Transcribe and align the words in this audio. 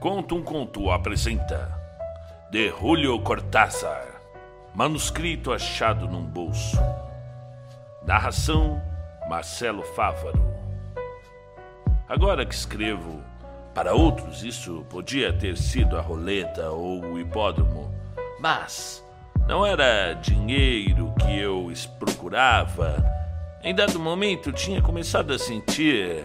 Conto 0.00 0.34
um 0.34 0.42
Conto 0.42 0.90
apresenta 0.90 1.78
De 2.50 2.70
Julio 2.70 3.20
Cortázar 3.20 4.22
Manuscrito 4.74 5.52
achado 5.52 6.08
num 6.08 6.24
bolso. 6.24 6.78
Narração 8.06 8.80
Marcelo 9.28 9.82
Fávaro. 9.82 10.42
Agora 12.08 12.46
que 12.46 12.54
escrevo 12.54 13.22
para 13.74 13.92
outros 13.92 14.42
isso 14.42 14.86
podia 14.88 15.34
ter 15.34 15.58
sido 15.58 15.98
a 15.98 16.00
roleta 16.00 16.70
ou 16.70 17.04
o 17.04 17.20
hipódromo 17.20 17.94
Mas 18.40 19.04
não 19.46 19.66
era 19.66 20.14
dinheiro 20.14 21.12
que 21.20 21.38
eu 21.38 21.70
procurava. 21.98 23.04
Em 23.62 23.74
dado 23.74 24.00
momento 24.00 24.50
tinha 24.50 24.80
começado 24.80 25.30
a 25.34 25.38
sentir 25.38 26.24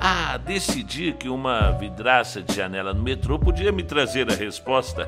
ah, 0.00 0.38
decidi 0.38 1.12
que 1.12 1.28
uma 1.28 1.72
vidraça 1.72 2.40
de 2.40 2.54
janela 2.54 2.94
no 2.94 3.02
metrô 3.02 3.38
podia 3.38 3.70
me 3.70 3.82
trazer 3.82 4.32
a 4.32 4.34
resposta. 4.34 5.06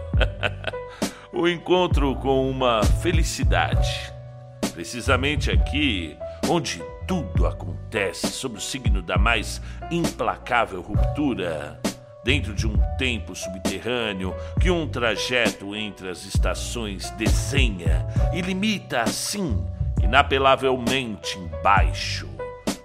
o 1.32 1.48
encontro 1.48 2.14
com 2.16 2.50
uma 2.50 2.84
felicidade. 2.84 4.12
Precisamente 4.74 5.50
aqui, 5.50 6.14
onde 6.46 6.82
tudo 7.06 7.46
acontece 7.46 8.26
sob 8.26 8.58
o 8.58 8.60
signo 8.60 9.00
da 9.00 9.16
mais 9.16 9.62
implacável 9.90 10.82
ruptura. 10.82 11.80
Dentro 12.22 12.54
de 12.54 12.66
um 12.66 12.76
tempo 12.98 13.34
subterrâneo 13.34 14.34
que 14.60 14.70
um 14.70 14.86
trajeto 14.86 15.74
entre 15.74 16.10
as 16.10 16.26
estações 16.26 17.10
desenha 17.12 18.06
e 18.32 18.42
limita 18.42 19.00
assim, 19.00 19.66
inapelavelmente 20.02 21.38
embaixo. 21.38 22.28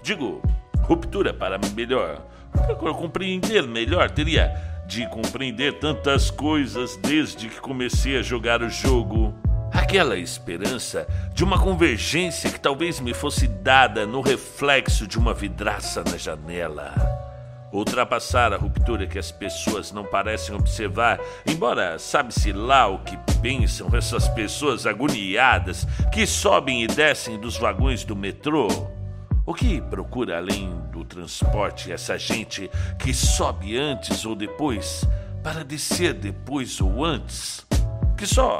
Digo, 0.01 0.41
ruptura 0.87 1.33
para 1.33 1.59
melhor. 1.75 2.21
Para 2.51 2.93
compreender 2.93 3.67
melhor, 3.67 4.09
teria 4.09 4.55
de 4.87 5.05
compreender 5.09 5.73
tantas 5.79 6.31
coisas 6.31 6.95
desde 6.97 7.49
que 7.49 7.59
comecei 7.59 8.17
a 8.17 8.21
jogar 8.21 8.61
o 8.61 8.69
jogo. 8.69 9.35
Aquela 9.71 10.17
esperança 10.17 11.05
de 11.33 11.43
uma 11.43 11.59
convergência 11.59 12.49
que 12.49 12.59
talvez 12.59 13.01
me 13.01 13.13
fosse 13.13 13.47
dada 13.47 14.07
no 14.07 14.21
reflexo 14.21 15.05
de 15.05 15.17
uma 15.19 15.33
vidraça 15.33 16.03
na 16.09 16.17
janela. 16.17 16.93
Ultrapassar 17.71 18.53
a 18.53 18.57
ruptura 18.57 19.05
que 19.05 19.19
as 19.19 19.29
pessoas 19.29 19.91
não 19.91 20.05
parecem 20.05 20.55
observar, 20.55 21.19
embora 21.45 21.99
sabe-se 21.99 22.53
lá 22.53 22.87
o 22.87 22.99
que 22.99 23.17
pensam 23.41 23.89
essas 23.93 24.25
pessoas 24.29 24.85
agoniadas 24.85 25.85
que 26.13 26.25
sobem 26.25 26.83
e 26.83 26.87
descem 26.87 27.37
dos 27.37 27.57
vagões 27.57 28.05
do 28.05 28.15
metrô. 28.15 28.96
O 29.47 29.53
que 29.53 29.79
procura 29.79 30.39
além 30.39 30.69
do 30.91 31.05
transporte 31.05 31.89
essa 31.89 32.19
gente 32.19 32.69
que 32.99 33.13
sobe 33.13 33.77
antes 33.77 34.25
ou 34.25 34.35
depois 34.35 35.07
para 35.41 35.63
descer 35.63 36.13
depois 36.13 36.81
ou 36.81 37.05
antes? 37.05 37.65
Que 38.17 38.27
só 38.27 38.59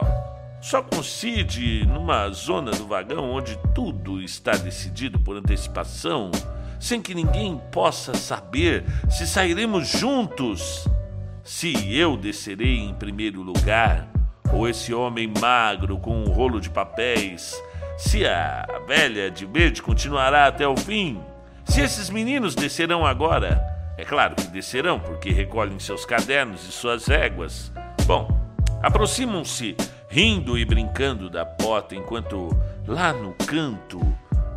só 0.62 0.82
coincide 0.82 1.86
numa 1.86 2.30
zona 2.30 2.72
do 2.72 2.88
vagão 2.88 3.32
onde 3.32 3.60
tudo 3.76 4.22
está 4.22 4.54
decidido 4.54 5.20
por 5.20 5.36
antecipação, 5.36 6.32
sem 6.80 7.02
que 7.02 7.14
ninguém 7.14 7.62
possa 7.70 8.14
saber 8.14 8.86
se 9.10 9.28
sairemos 9.28 9.90
juntos, 9.90 10.88
se 11.44 11.94
eu 11.94 12.16
descerei 12.16 12.78
em 12.80 12.94
primeiro 12.94 13.42
lugar, 13.42 14.08
ou 14.54 14.70
esse 14.70 14.94
homem 14.94 15.34
magro 15.42 15.98
com 15.98 16.24
um 16.24 16.32
rolo 16.32 16.62
de 16.62 16.70
papéis 16.70 17.62
se 17.98 18.26
a 18.26 18.66
velha 18.88 19.31
de 19.31 19.45
verde 19.45 19.81
continuará 19.81 20.45
até 20.45 20.67
o 20.67 20.78
fim, 20.78 21.20
se 21.66 21.81
esses 21.81 22.09
meninos 22.09 22.54
descerão 22.54 23.06
agora. 23.06 23.59
É 23.98 24.06
claro 24.06 24.36
que 24.36 24.48
descerão, 24.48 25.00
porque 25.00 25.31
recolhem 25.31 25.80
seus 25.80 26.06
cadernos 26.06 26.64
e 26.70 26.72
suas 26.72 27.08
réguas. 27.08 27.72
Bom, 28.05 28.30
aproximam-se 28.83 29.76
rindo 30.08 30.58
e 30.58 30.64
brincando 30.64 31.30
da 31.30 31.45
porta 31.45 31.95
enquanto 31.95 32.55
lá 32.88 33.11
no 33.11 33.33
canto 33.33 33.99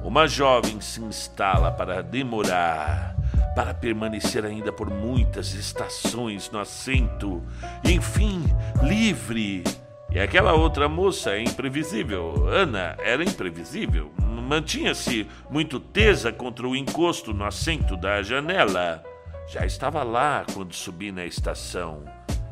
uma 0.04 0.26
jovem 0.26 0.80
se 0.80 1.00
instala 1.00 1.72
para 1.72 2.02
demorar, 2.02 3.16
para 3.54 3.72
permanecer 3.72 4.44
ainda 4.44 4.70
por 4.70 4.90
muitas 4.90 5.54
estações 5.54 6.50
no 6.50 6.58
assento, 6.58 7.42
enfim, 7.84 8.44
livre 8.82 9.64
e 10.12 10.18
aquela 10.18 10.52
outra 10.54 10.88
moça 10.88 11.38
imprevisível. 11.38 12.48
Ana 12.48 12.96
era 12.98 13.22
imprevisível. 13.22 14.12
Mantinha-se 14.18 15.28
muito 15.48 15.78
tesa 15.78 16.32
contra 16.32 16.66
o 16.66 16.74
encosto 16.74 17.32
no 17.32 17.44
assento 17.44 17.96
da 17.96 18.20
janela. 18.22 19.04
Já 19.48 19.64
estava 19.64 20.02
lá 20.02 20.44
quando 20.52 20.74
subi 20.74 21.12
na 21.12 21.24
estação. 21.24 22.04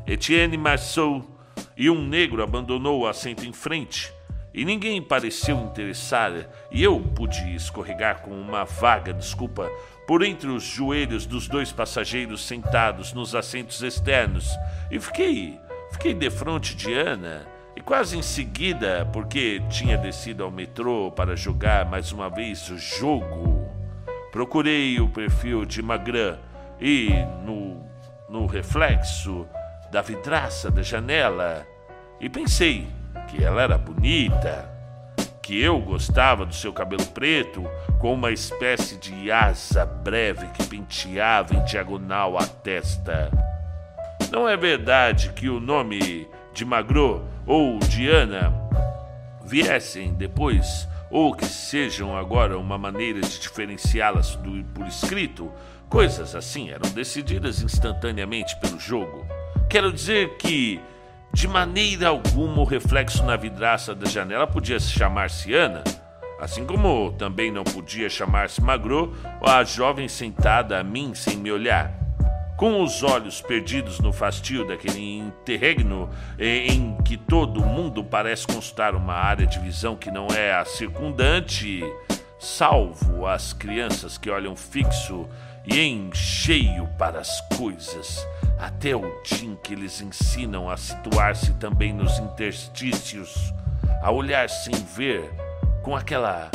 Etienne 0.06 0.56
Marceau 0.56 1.24
e 1.76 1.91
um 1.91 2.06
negro 2.06 2.42
abandonou 2.42 3.00
o 3.00 3.06
assento 3.06 3.44
em 3.44 3.52
frente. 3.52 4.12
E 4.54 4.64
ninguém 4.64 5.02
pareceu 5.02 5.56
interessar, 5.58 6.32
e 6.72 6.82
eu 6.82 6.98
pude 6.98 7.54
escorregar 7.54 8.22
com 8.22 8.30
uma 8.30 8.64
vaga 8.64 9.12
desculpa 9.12 9.70
por 10.06 10.25
entre 10.25 10.48
os 10.48 10.64
joelhos 10.64 11.26
dos 11.26 11.46
dois 11.46 11.70
passageiros 11.70 12.46
sentados 12.46 13.12
nos 13.12 13.34
assentos 13.34 13.82
externos 13.82 14.50
e 14.90 14.98
fiquei 14.98 15.60
Fiquei 15.98 16.14
defronte 16.14 16.76
de 16.76 16.94
Ana 16.94 17.44
e 17.75 17.81
quase 17.81 18.16
em 18.16 18.22
seguida, 18.22 19.04
porque 19.12 19.60
tinha 19.69 19.98
descido 19.98 20.44
ao 20.44 20.50
metrô 20.50 21.10
para 21.10 21.34
jogar 21.34 21.86
mais 21.86 22.12
uma 22.12 22.31
vez 22.31 22.70
o 22.70 22.78
jogo, 22.78 23.69
procurei 24.31 25.00
o 25.00 25.08
perfil 25.08 25.64
de 25.64 25.82
Magran 25.82 26.38
e 26.81 27.08
no, 27.44 27.84
no 28.28 28.47
reflexo 28.47 29.44
da 29.91 30.00
vidraça 30.00 30.70
da 30.70 30.82
janela 30.82 31.66
e 32.20 32.28
pensei 32.28 32.87
que 33.26 33.42
ela 33.42 33.60
era 33.60 33.76
bonita, 33.76 34.70
que 35.42 35.60
eu 35.60 35.81
gostava 35.81 36.47
do 36.47 36.54
seu 36.54 36.72
cabelo 36.72 37.06
preto 37.06 37.69
com 37.98 38.14
uma 38.14 38.31
espécie 38.31 38.97
de 38.98 39.32
asa 39.32 39.84
breve 39.84 40.47
que 40.50 40.64
penteava 40.64 41.56
em 41.56 41.64
diagonal 41.64 42.38
a 42.38 42.47
testa. 42.47 43.57
Não 44.30 44.46
é 44.46 44.56
verdade 44.58 45.30
que 45.30 45.48
o 45.48 45.58
nome 45.58 46.28
de 46.52 46.64
Magro 46.64 47.24
ou 47.46 47.78
de 47.78 48.08
Ana 48.08 48.52
viessem 49.42 50.12
depois, 50.12 50.86
ou 51.10 51.34
que 51.34 51.46
sejam 51.46 52.14
agora 52.14 52.58
uma 52.58 52.76
maneira 52.76 53.22
de 53.22 53.38
diferenciá-las 53.40 54.38
por 54.74 54.86
escrito, 54.86 55.50
coisas 55.88 56.34
assim 56.34 56.68
eram 56.68 56.90
decididas 56.90 57.62
instantaneamente 57.62 58.54
pelo 58.60 58.78
jogo. 58.78 59.26
Quero 59.70 59.90
dizer 59.90 60.36
que, 60.36 60.78
de 61.32 61.48
maneira 61.48 62.08
alguma, 62.08 62.60
o 62.60 62.64
reflexo 62.64 63.24
na 63.24 63.36
vidraça 63.36 63.94
da 63.94 64.06
janela 64.06 64.46
podia 64.46 64.78
chamar-se 64.78 65.54
Ana, 65.54 65.82
assim 66.38 66.66
como 66.66 67.12
também 67.12 67.50
não 67.50 67.64
podia 67.64 68.10
chamar-se 68.10 68.60
Magro 68.60 69.16
ou 69.40 69.48
a 69.48 69.64
jovem 69.64 70.06
sentada 70.06 70.78
a 70.78 70.84
mim 70.84 71.14
sem 71.14 71.38
me 71.38 71.50
olhar 71.50 71.97
com 72.58 72.82
os 72.82 73.04
olhos 73.04 73.41
perdidos 73.41 74.00
no 74.00 74.12
fastio 74.12 74.66
daquele 74.66 75.16
interregno 75.16 76.10
em 76.36 76.96
que 77.04 77.16
todo 77.16 77.64
mundo 77.64 78.02
parece 78.02 78.48
constar 78.48 78.96
uma 78.96 79.14
área 79.14 79.46
de 79.46 79.60
visão 79.60 79.94
que 79.94 80.10
não 80.10 80.26
é 80.26 80.52
a 80.52 80.64
circundante, 80.64 81.84
salvo 82.36 83.28
as 83.28 83.52
crianças 83.52 84.19
que 84.19 84.28
olham 84.28 84.56
fixo 84.56 85.28
e 85.64 85.78
em 85.78 86.10
cheio 86.12 86.88
para 86.98 87.20
as 87.20 87.41
coisas, 87.56 88.26
até 88.58 88.96
o 88.96 89.06
em 89.40 89.54
que 89.62 89.72
eles 89.72 90.00
ensinam 90.00 90.69
a 90.69 90.76
situar-se 90.76 91.52
também 91.54 91.92
nos 91.92 92.19
interstícios, 92.19 93.54
a 94.02 94.10
olhar 94.10 94.50
sem 94.50 94.75
ver, 94.96 95.30
com 95.80 95.94
aquela 95.94 96.50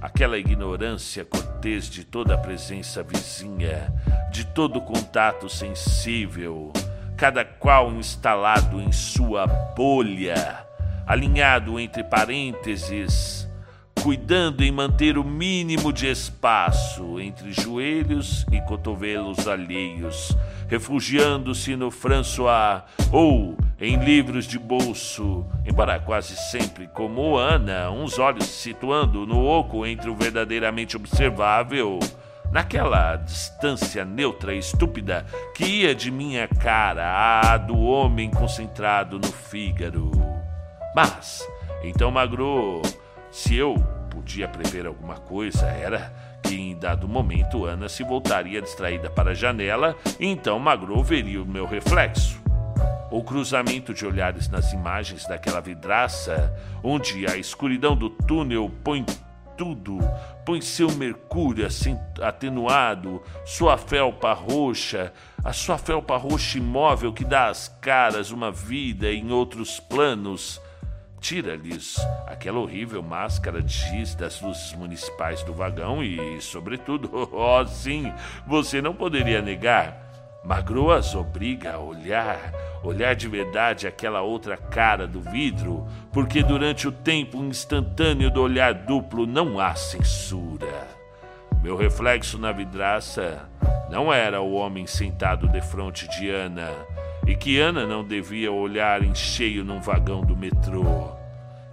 aquela 0.00 0.38
ignorância 0.38 1.24
cortês 1.24 1.88
de 1.88 2.04
toda 2.04 2.34
a 2.34 2.38
presença 2.38 3.02
vizinha, 3.02 3.92
de 4.30 4.44
todo 4.44 4.80
contato 4.80 5.48
sensível, 5.48 6.72
cada 7.16 7.44
qual 7.44 7.92
instalado 7.92 8.80
em 8.80 8.92
sua 8.92 9.46
bolha, 9.46 10.64
alinhado 11.06 11.80
entre 11.80 12.04
parênteses, 12.04 13.48
cuidando 14.02 14.62
em 14.62 14.70
manter 14.70 15.18
o 15.18 15.24
mínimo 15.24 15.92
de 15.92 16.06
espaço 16.06 17.18
entre 17.18 17.52
joelhos 17.52 18.46
e 18.52 18.60
cotovelos 18.62 19.48
alheios, 19.48 20.36
refugiando-se 20.68 21.74
no 21.74 21.90
François 21.90 22.82
ou 23.10 23.56
em 23.80 23.96
livros 23.96 24.46
de 24.46 24.58
bolso, 24.58 25.46
embora 25.64 26.00
quase 26.00 26.36
sempre 26.36 26.88
como 26.88 27.36
Ana, 27.36 27.90
uns 27.90 28.18
olhos 28.18 28.44
se 28.44 28.70
situando 28.70 29.24
no 29.24 29.44
oco 29.44 29.86
entre 29.86 30.10
o 30.10 30.16
verdadeiramente 30.16 30.96
observável, 30.96 32.00
naquela 32.50 33.14
distância 33.16 34.04
neutra 34.04 34.52
e 34.52 34.58
estúpida 34.58 35.24
que 35.54 35.64
ia 35.64 35.94
de 35.94 36.10
minha 36.10 36.48
cara 36.48 37.40
à 37.40 37.56
do 37.56 37.78
homem 37.78 38.30
concentrado 38.30 39.16
no 39.18 39.30
fígaro. 39.30 40.10
Mas, 40.94 41.46
então 41.84 42.10
Magro, 42.10 42.82
se 43.30 43.54
eu 43.54 43.76
podia 44.10 44.48
prever 44.48 44.86
alguma 44.86 45.16
coisa, 45.16 45.66
era 45.66 46.12
que 46.42 46.56
em 46.56 46.76
dado 46.76 47.06
momento 47.06 47.64
Ana 47.64 47.88
se 47.88 48.02
voltaria 48.02 48.60
distraída 48.60 49.08
para 49.08 49.30
a 49.30 49.34
janela 49.34 49.94
e 50.18 50.26
então 50.26 50.58
Magro 50.58 51.00
veria 51.00 51.40
o 51.40 51.46
meu 51.46 51.64
reflexo. 51.64 52.47
O 53.10 53.22
cruzamento 53.22 53.94
de 53.94 54.06
olhares 54.06 54.48
nas 54.48 54.72
imagens 54.72 55.26
daquela 55.26 55.60
vidraça, 55.60 56.52
onde 56.82 57.26
a 57.26 57.36
escuridão 57.36 57.96
do 57.96 58.10
túnel 58.10 58.70
põe 58.84 59.04
tudo, 59.56 59.98
põe 60.46 60.60
seu 60.60 60.90
mercúrio 60.92 61.66
assim, 61.66 61.98
atenuado, 62.22 63.20
sua 63.44 63.76
felpa 63.76 64.32
roxa, 64.32 65.12
a 65.44 65.52
sua 65.52 65.76
felpa 65.76 66.16
roxa 66.16 66.58
imóvel 66.58 67.12
que 67.12 67.24
dá 67.24 67.48
às 67.48 67.68
caras 67.80 68.30
uma 68.30 68.52
vida 68.52 69.10
em 69.10 69.32
outros 69.32 69.80
planos. 69.80 70.60
Tira-lhes 71.20 71.96
aquela 72.28 72.60
horrível 72.60 73.02
máscara 73.02 73.60
de 73.60 73.72
giz 73.72 74.14
das 74.14 74.40
luzes 74.40 74.72
municipais 74.74 75.42
do 75.42 75.52
vagão 75.52 76.04
e, 76.04 76.40
sobretudo, 76.40 77.10
oh 77.34 77.66
sim, 77.66 78.12
você 78.46 78.80
não 78.80 78.94
poderia 78.94 79.42
negar 79.42 80.07
Magro 80.42 80.90
as 80.90 81.14
obriga 81.14 81.74
a 81.74 81.78
olhar, 81.78 82.52
olhar 82.82 83.14
de 83.14 83.28
verdade 83.28 83.86
aquela 83.86 84.22
outra 84.22 84.56
cara 84.56 85.06
do 85.06 85.20
vidro, 85.20 85.86
porque 86.12 86.42
durante 86.42 86.86
o 86.86 86.92
tempo 86.92 87.38
instantâneo 87.38 88.30
do 88.30 88.40
olhar 88.40 88.72
duplo 88.72 89.26
não 89.26 89.60
há 89.60 89.74
censura. 89.74 90.86
Meu 91.62 91.76
reflexo 91.76 92.38
na 92.38 92.52
vidraça 92.52 93.48
não 93.90 94.12
era 94.12 94.40
o 94.40 94.52
homem 94.54 94.86
sentado 94.86 95.48
defronte 95.48 96.08
de 96.08 96.30
Ana, 96.30 96.70
e 97.26 97.34
que 97.34 97.58
Ana 97.58 97.84
não 97.84 98.04
devia 98.04 98.50
olhar 98.50 99.02
em 99.02 99.14
cheio 99.14 99.64
num 99.64 99.80
vagão 99.80 100.22
do 100.22 100.36
metrô. 100.36 101.10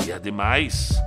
E 0.06 0.12
ademais, 0.12 1.00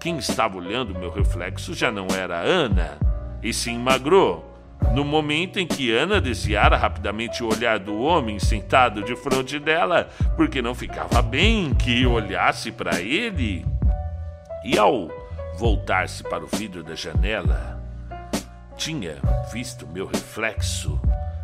quem 0.00 0.18
estava 0.18 0.58
olhando 0.58 0.98
meu 0.98 1.10
reflexo 1.10 1.74
já 1.74 1.90
não 1.90 2.08
era 2.08 2.38
Ana, 2.38 2.98
e 3.42 3.52
sim 3.52 3.78
Magro 3.78 4.53
no 4.94 5.04
momento 5.04 5.58
em 5.58 5.66
que 5.66 5.92
Ana 5.92 6.20
desviara 6.20 6.76
rapidamente 6.76 7.42
o 7.42 7.52
olhar 7.52 7.80
do 7.80 8.00
homem 8.00 8.38
sentado 8.38 9.02
de 9.02 9.16
frente 9.16 9.58
dela, 9.58 10.08
porque 10.36 10.62
não 10.62 10.74
ficava 10.74 11.20
bem 11.20 11.74
que 11.74 12.06
olhasse 12.06 12.70
para 12.70 13.00
ele. 13.00 13.66
E 14.64 14.78
ao 14.78 15.10
voltar-se 15.58 16.22
para 16.22 16.44
o 16.44 16.46
vidro 16.46 16.84
da 16.84 16.94
janela, 16.94 17.82
tinha 18.76 19.16
visto 19.52 19.86
meu 19.86 20.06
reflexo, 20.06 21.00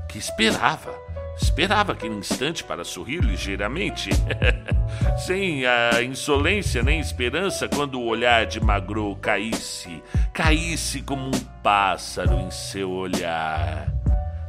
que 0.09 0.19
esperava 0.19 0.95
Esperava 1.41 1.93
aquele 1.93 2.15
instante 2.15 2.63
para 2.63 2.85
sorrir 2.85 3.21
ligeiramente, 3.21 4.11
sem 5.27 5.65
a 5.67 6.03
insolência 6.03 6.83
nem 6.83 7.01
esperança, 7.01 7.69
quando 7.69 8.01
o 8.01 8.07
olhar 8.07 8.47
de 8.47 8.61
Magro 8.61 9.17
caísse, 9.17 10.03
caísse 10.33 11.03
como 11.03 11.27
um 11.27 11.41
pássaro 11.63 12.39
em 12.41 12.51
seu 12.51 12.91
olhar. 12.91 13.89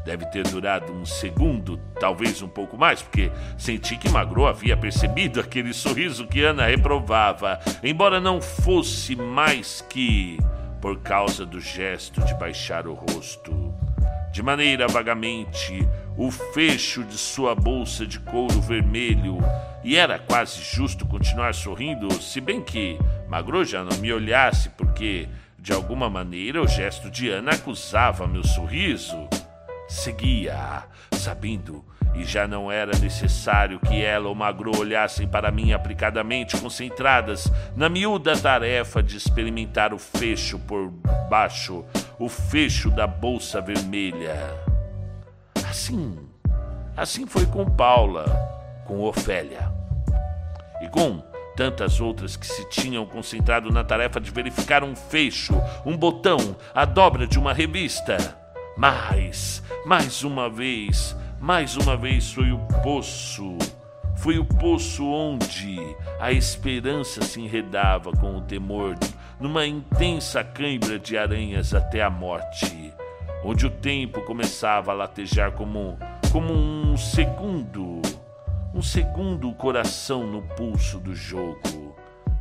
Deve 0.06 0.26
ter 0.28 0.48
durado 0.48 0.92
um 0.92 1.06
segundo, 1.06 1.78
talvez 2.00 2.42
um 2.42 2.48
pouco 2.48 2.76
mais, 2.76 3.02
porque 3.02 3.32
senti 3.58 3.96
que 3.96 4.10
Magro 4.10 4.48
havia 4.48 4.76
percebido 4.76 5.40
aquele 5.42 5.74
sorriso 5.74 6.26
que 6.26 6.44
Ana 6.44 6.66
reprovava, 6.66 7.60
embora 7.84 8.20
não 8.20 8.42
fosse 8.42 9.16
mais 9.16 9.82
que 9.88 10.40
por 10.82 11.00
causa 11.02 11.46
do 11.46 11.60
gesto 11.60 12.22
de 12.26 12.34
baixar 12.34 12.88
o 12.88 12.94
rosto. 12.94 13.72
De 14.32 14.42
maneira 14.42 14.88
vagamente 14.88 15.88
o 16.22 16.30
fecho 16.30 17.04
de 17.04 17.18
sua 17.18 17.56
bolsa 17.56 18.06
de 18.06 18.20
couro 18.20 18.62
vermelho, 18.62 19.40
e 19.84 19.98
era 19.98 20.20
quase 20.20 20.62
justo 20.62 21.04
continuar 21.04 21.56
sorrindo, 21.56 22.14
se 22.22 22.40
bem 22.40 22.62
que 22.62 23.00
Magro 23.28 23.66
já 23.66 23.84
não 23.84 23.98
me 23.98 24.14
olhasse, 24.14 24.70
porque, 24.70 25.28
de 25.58 25.74
alguma 25.74 26.12
maneira, 26.12 26.62
o 26.62 26.68
gesto 26.68 27.10
de 27.10 27.28
Ana 27.28 27.54
acusava 27.54 28.28
meu 28.28 28.44
sorriso. 28.44 29.28
Seguia, 29.90 30.84
sabendo, 31.12 31.84
e 32.14 32.24
já 32.24 32.48
não 32.48 32.72
era 32.72 32.96
necessário 33.00 33.80
que 33.80 34.04
ela 34.04 34.30
ou 34.30 34.36
Magro 34.36 34.78
olhassem 34.78 35.28
para 35.28 35.50
mim 35.50 35.74
aplicadamente, 35.74 36.56
concentradas 36.56 37.52
na 37.76 37.90
miúda 37.90 38.38
tarefa 38.38 39.02
de 39.02 39.18
experimentar 39.18 39.92
o 39.92 39.98
fecho 39.98 40.60
por 40.60 40.92
baixo, 41.28 41.84
o 42.20 42.30
fecho 42.30 42.92
da 42.92 43.08
bolsa 43.08 43.60
vermelha. 43.60 44.71
Assim, 45.72 46.18
assim 46.98 47.26
foi 47.26 47.46
com 47.46 47.64
Paula, 47.64 48.26
com 48.86 49.00
Ofélia 49.04 49.72
e 50.82 50.90
com 50.90 51.24
tantas 51.56 52.02
outras 52.02 52.36
que 52.36 52.46
se 52.46 52.68
tinham 52.68 53.06
concentrado 53.06 53.72
na 53.72 53.82
tarefa 53.82 54.20
de 54.20 54.30
verificar 54.32 54.84
um 54.84 54.94
fecho, 54.94 55.54
um 55.86 55.96
botão, 55.96 56.58
a 56.76 56.84
dobra 56.84 57.26
de 57.26 57.40
uma 57.40 57.54
revista. 57.54 58.18
Mas, 58.76 59.64
mais 59.86 60.26
uma 60.26 60.50
vez, 60.50 61.16
mais 61.40 61.78
uma 61.78 61.96
vez 61.96 62.34
foi 62.34 62.52
o 62.52 62.60
poço. 62.84 63.58
Foi 64.18 64.38
o 64.38 64.44
poço 64.44 65.06
onde 65.06 65.80
a 66.20 66.34
esperança 66.34 67.22
se 67.22 67.40
enredava 67.40 68.12
com 68.12 68.36
o 68.36 68.42
temor, 68.42 68.98
numa 69.40 69.66
intensa 69.66 70.44
cãibra 70.44 71.00
de 71.00 71.18
aranhas 71.18 71.74
até 71.74 72.04
a 72.04 72.10
morte 72.10 72.81
onde 73.44 73.66
o 73.66 73.70
tempo 73.70 74.22
começava 74.22 74.92
a 74.92 74.96
latejar 74.96 75.52
como, 75.54 75.98
como 76.32 76.54
um 76.54 76.96
segundo, 76.98 78.02
um 78.74 78.82
segundo 78.82 79.52
coração 79.54 80.26
no 80.26 80.42
pulso 80.42 81.00
do 81.00 81.16
jogo. 81.16 81.96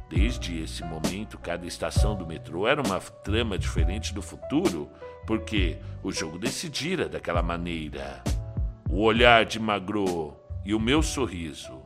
Desde 0.08 0.60
esse 0.62 0.82
momento, 0.84 1.38
cada 1.38 1.66
estação 1.66 2.16
do 2.16 2.26
metrô 2.26 2.66
era 2.66 2.82
uma 2.82 3.00
trama 3.00 3.56
diferente 3.56 4.12
do 4.12 4.20
futuro, 4.20 4.90
porque 5.26 5.78
o 6.02 6.10
jogo 6.10 6.38
decidira 6.38 7.08
daquela 7.08 7.42
maneira. 7.42 8.22
O 8.90 9.02
olhar 9.02 9.44
de 9.44 9.60
Magro 9.60 10.36
e 10.64 10.74
o 10.74 10.80
meu 10.80 11.00
sorriso 11.00 11.80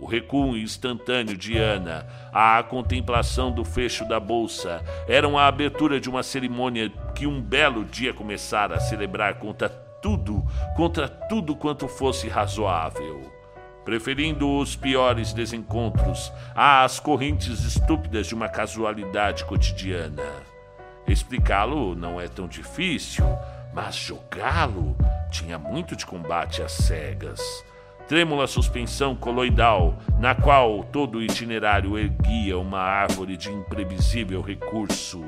o 0.00 0.06
recuo 0.06 0.56
instantâneo 0.56 1.36
de 1.36 1.58
Ana, 1.58 2.06
a 2.32 2.62
contemplação 2.62 3.52
do 3.52 3.64
fecho 3.64 4.08
da 4.08 4.18
bolsa, 4.18 4.82
eram 5.06 5.38
a 5.38 5.46
abertura 5.46 6.00
de 6.00 6.08
uma 6.08 6.22
cerimônia 6.22 6.90
que 7.14 7.26
um 7.26 7.40
belo 7.40 7.84
dia 7.84 8.14
começara 8.14 8.76
a 8.76 8.80
celebrar 8.80 9.34
contra 9.34 9.68
tudo, 9.68 10.42
contra 10.74 11.06
tudo 11.06 11.54
quanto 11.54 11.86
fosse 11.86 12.28
razoável. 12.28 13.30
Preferindo 13.84 14.48
os 14.58 14.74
piores 14.74 15.34
desencontros 15.34 16.32
às 16.54 16.98
correntes 16.98 17.62
estúpidas 17.64 18.26
de 18.26 18.34
uma 18.34 18.48
casualidade 18.48 19.44
cotidiana. 19.44 20.22
Explicá-lo 21.06 21.94
não 21.94 22.18
é 22.18 22.26
tão 22.26 22.46
difícil, 22.46 23.24
mas 23.74 23.96
jogá-lo 23.96 24.96
tinha 25.30 25.58
muito 25.58 25.94
de 25.94 26.06
combate 26.06 26.62
às 26.62 26.72
cegas 26.72 27.40
trêmula 28.10 28.48
suspensão 28.48 29.14
coloidal, 29.14 29.96
na 30.18 30.34
qual 30.34 30.82
todo 30.82 31.18
o 31.18 31.22
itinerário 31.22 31.96
erguia 31.96 32.58
uma 32.58 32.80
árvore 32.80 33.36
de 33.36 33.48
imprevisível 33.48 34.40
recurso. 34.40 35.24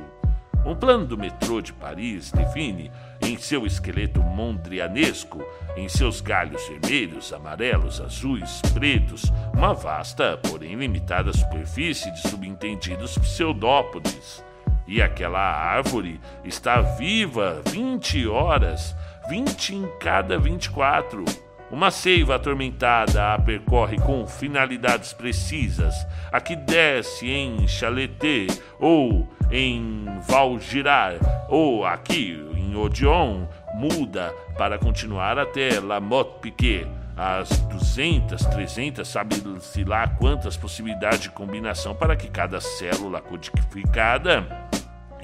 Um 0.66 0.74
plano 0.74 1.06
do 1.06 1.16
metrô 1.16 1.60
de 1.60 1.72
Paris 1.72 2.32
define, 2.32 2.90
em 3.20 3.38
seu 3.38 3.64
esqueleto 3.64 4.20
mondrianesco, 4.20 5.44
em 5.76 5.88
seus 5.88 6.20
galhos 6.20 6.60
vermelhos, 6.66 7.32
amarelos, 7.32 8.00
azuis, 8.00 8.60
pretos, 8.74 9.32
uma 9.54 9.72
vasta, 9.72 10.36
porém 10.38 10.74
limitada 10.74 11.32
superfície 11.32 12.10
de 12.10 12.28
subentendidos 12.28 13.16
pseudópodes. 13.16 14.44
E 14.88 15.00
aquela 15.00 15.38
árvore 15.38 16.20
está 16.44 16.80
viva 16.80 17.62
20 17.70 18.26
horas, 18.26 18.96
20 19.28 19.76
em 19.76 19.88
cada 20.00 20.36
24 20.36 21.24
uma 21.72 21.90
seiva 21.90 22.34
atormentada 22.34 23.32
a 23.32 23.38
percorre 23.38 23.98
com 23.98 24.26
finalidades 24.26 25.14
precisas, 25.14 26.06
a 26.30 26.38
que 26.38 26.54
desce 26.54 27.30
em 27.30 27.66
Chaleté 27.66 28.46
ou 28.78 29.26
em 29.50 30.04
Valgirar, 30.28 31.14
ou 31.48 31.86
aqui 31.86 32.38
em 32.54 32.76
Odeon, 32.76 33.46
muda 33.74 34.34
para 34.58 34.78
continuar 34.78 35.38
até 35.38 35.80
La 35.80 35.98
Motte 35.98 36.40
Piquet. 36.42 36.86
As 37.16 37.58
200, 37.60 38.44
300, 38.46 39.08
sabe-se 39.08 39.84
lá 39.84 40.08
quantas 40.08 40.56
possibilidades 40.56 41.20
de 41.20 41.30
combinação 41.30 41.94
para 41.94 42.16
que 42.16 42.28
cada 42.28 42.60
célula 42.60 43.20
codificada 43.20 44.46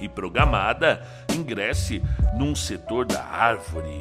e 0.00 0.09
programada 0.09 1.02
ingresse 1.35 2.02
num 2.35 2.55
setor 2.55 3.07
da 3.07 3.23
árvore 3.25 4.00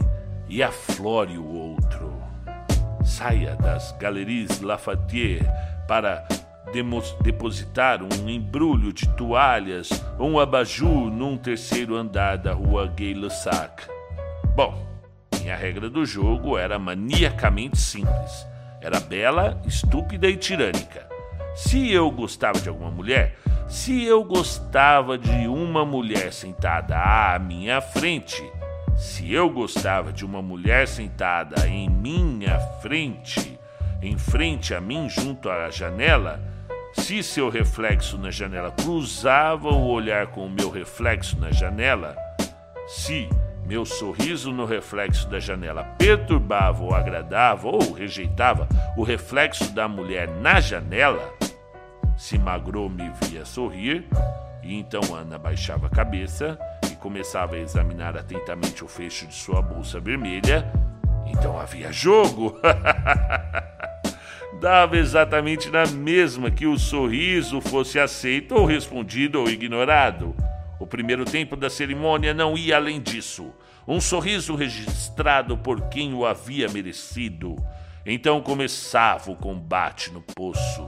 e 0.50 0.62
aflore 0.62 1.38
o 1.38 1.46
outro 1.46 2.17
saia 3.08 3.56
das 3.56 3.94
Galeries 3.94 4.60
Lafayette 4.60 5.46
para 5.88 6.28
depositar 7.24 8.02
um 8.04 8.30
embrulho 8.30 8.92
de 8.92 9.08
toalhas 9.10 9.90
ou 10.20 10.32
um 10.32 10.40
abajur 10.40 11.10
num 11.10 11.38
terceiro 11.38 11.96
andar 11.96 12.38
da 12.38 12.52
rua 12.52 12.88
Gay-Lussac. 12.88 13.84
Bom, 14.54 14.86
minha 15.40 15.56
regra 15.56 15.90
do 15.90 16.06
jogo 16.06 16.58
era 16.58 16.78
maniacamente 16.78 17.78
simples. 17.78 18.46
Era 18.82 19.00
bela, 19.00 19.60
estúpida 19.66 20.28
e 20.28 20.36
tirânica. 20.36 21.08
Se 21.56 21.92
eu 21.92 22.12
gostava 22.12 22.60
de 22.60 22.68
alguma 22.70 22.92
mulher, 22.92 23.38
se 23.68 24.04
eu 24.04 24.24
gostava 24.24 25.18
de 25.18 25.48
uma 25.48 25.86
mulher 25.86 26.32
sentada 26.34 26.98
à 26.98 27.40
minha 27.40 27.82
frente, 27.82 28.44
se 28.98 29.32
eu 29.32 29.48
gostava 29.48 30.12
de 30.12 30.26
uma 30.26 30.42
mulher 30.42 30.88
sentada 30.88 31.68
em 31.68 31.88
minha 31.88 32.60
frente, 32.82 33.60
em 34.02 34.18
frente 34.18 34.74
a 34.74 34.82
mim, 34.82 35.08
junto 35.08 35.50
à 35.52 35.70
janela, 35.70 36.42
se 36.94 37.22
seu 37.22 37.48
reflexo 37.48 38.18
na 38.18 38.32
janela 38.32 38.72
cruzava 38.72 39.70
o 39.70 39.88
olhar 39.88 40.28
com 40.28 40.48
o 40.48 40.50
meu 40.50 40.72
reflexo 40.72 41.40
na 41.40 41.52
janela, 41.52 42.16
se 42.88 43.30
meu 43.68 43.86
sorriso 43.86 44.52
no 44.52 44.66
reflexo 44.66 45.30
da 45.30 45.40
janela 45.40 45.84
perturbava 46.00 46.84
ou 46.84 46.96
agradava 46.96 47.68
ou 47.68 47.94
rejeitava 47.94 48.68
o 48.98 49.04
reflexo 49.04 49.72
da 49.74 49.88
mulher 49.88 50.28
na 50.28 50.60
janela, 50.60 51.34
se 52.18 52.40
Magro 52.40 52.90
me 52.90 53.12
via 53.22 53.46
sorrir, 53.46 54.08
e 54.64 54.74
então 54.74 55.02
Ana 55.14 55.38
baixava 55.38 55.86
a 55.86 55.90
cabeça 55.90 56.58
começava 56.98 57.56
a 57.56 57.60
examinar 57.60 58.18
atentamente 58.18 58.84
o 58.84 58.88
fecho 58.88 59.28
de 59.28 59.36
sua 59.36 59.62
bolsa 59.62 60.00
vermelha, 60.00 60.72
então 61.26 61.60
havia 61.60 61.92
jogo. 61.92 62.60
Dava 64.60 64.98
exatamente 64.98 65.70
na 65.70 65.86
mesma 65.86 66.50
que 66.50 66.66
o 66.66 66.78
sorriso 66.78 67.62
fosse 67.62 68.00
aceito 68.00 68.56
ou 68.56 68.66
respondido 68.66 69.40
ou 69.40 69.50
ignorado. 69.50 70.36
O 70.80 70.88
primeiro 70.88 71.26
tempo 71.26 71.56
da 71.56 71.70
cerimônia 71.70 72.34
não 72.34 72.58
ia 72.58 72.76
além 72.76 73.02
disso. 73.02 73.54
Um 73.88 74.02
sorriso 74.02 74.56
registrado 74.56 75.58
por 75.58 75.90
quem 75.90 76.14
o 76.14 76.26
havia 76.26 76.68
merecido. 76.70 77.56
Então 78.06 78.42
começava 78.42 79.32
o 79.32 79.36
combate 79.36 80.12
no 80.12 80.22
poço 80.22 80.88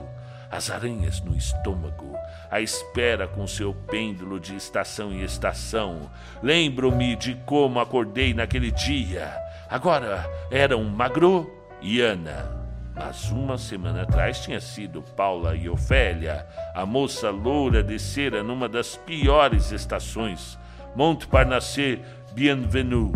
as 0.50 0.70
aranhas 0.70 1.20
no 1.20 1.36
estômago, 1.36 2.16
à 2.50 2.60
espera 2.60 3.28
com 3.28 3.46
seu 3.46 3.72
pêndulo 3.72 4.40
de 4.40 4.56
estação 4.56 5.12
em 5.12 5.22
estação. 5.22 6.10
Lembro-me 6.42 7.14
de 7.14 7.34
como 7.46 7.78
acordei 7.78 8.34
naquele 8.34 8.70
dia. 8.70 9.32
Agora 9.68 10.28
eram 10.50 10.82
Magro 10.84 11.48
e 11.80 12.00
Ana. 12.00 12.58
Mas 12.94 13.30
uma 13.30 13.56
semana 13.56 14.02
atrás 14.02 14.40
tinha 14.40 14.60
sido 14.60 15.00
Paula 15.16 15.54
e 15.54 15.68
Ofélia. 15.68 16.46
A 16.74 16.84
moça 16.84 17.30
loura 17.30 17.82
descera 17.82 18.42
numa 18.42 18.68
das 18.68 18.96
piores 18.96 19.70
estações, 19.70 20.58
Montparnasse 20.94 22.02
Bienvenue, 22.32 23.12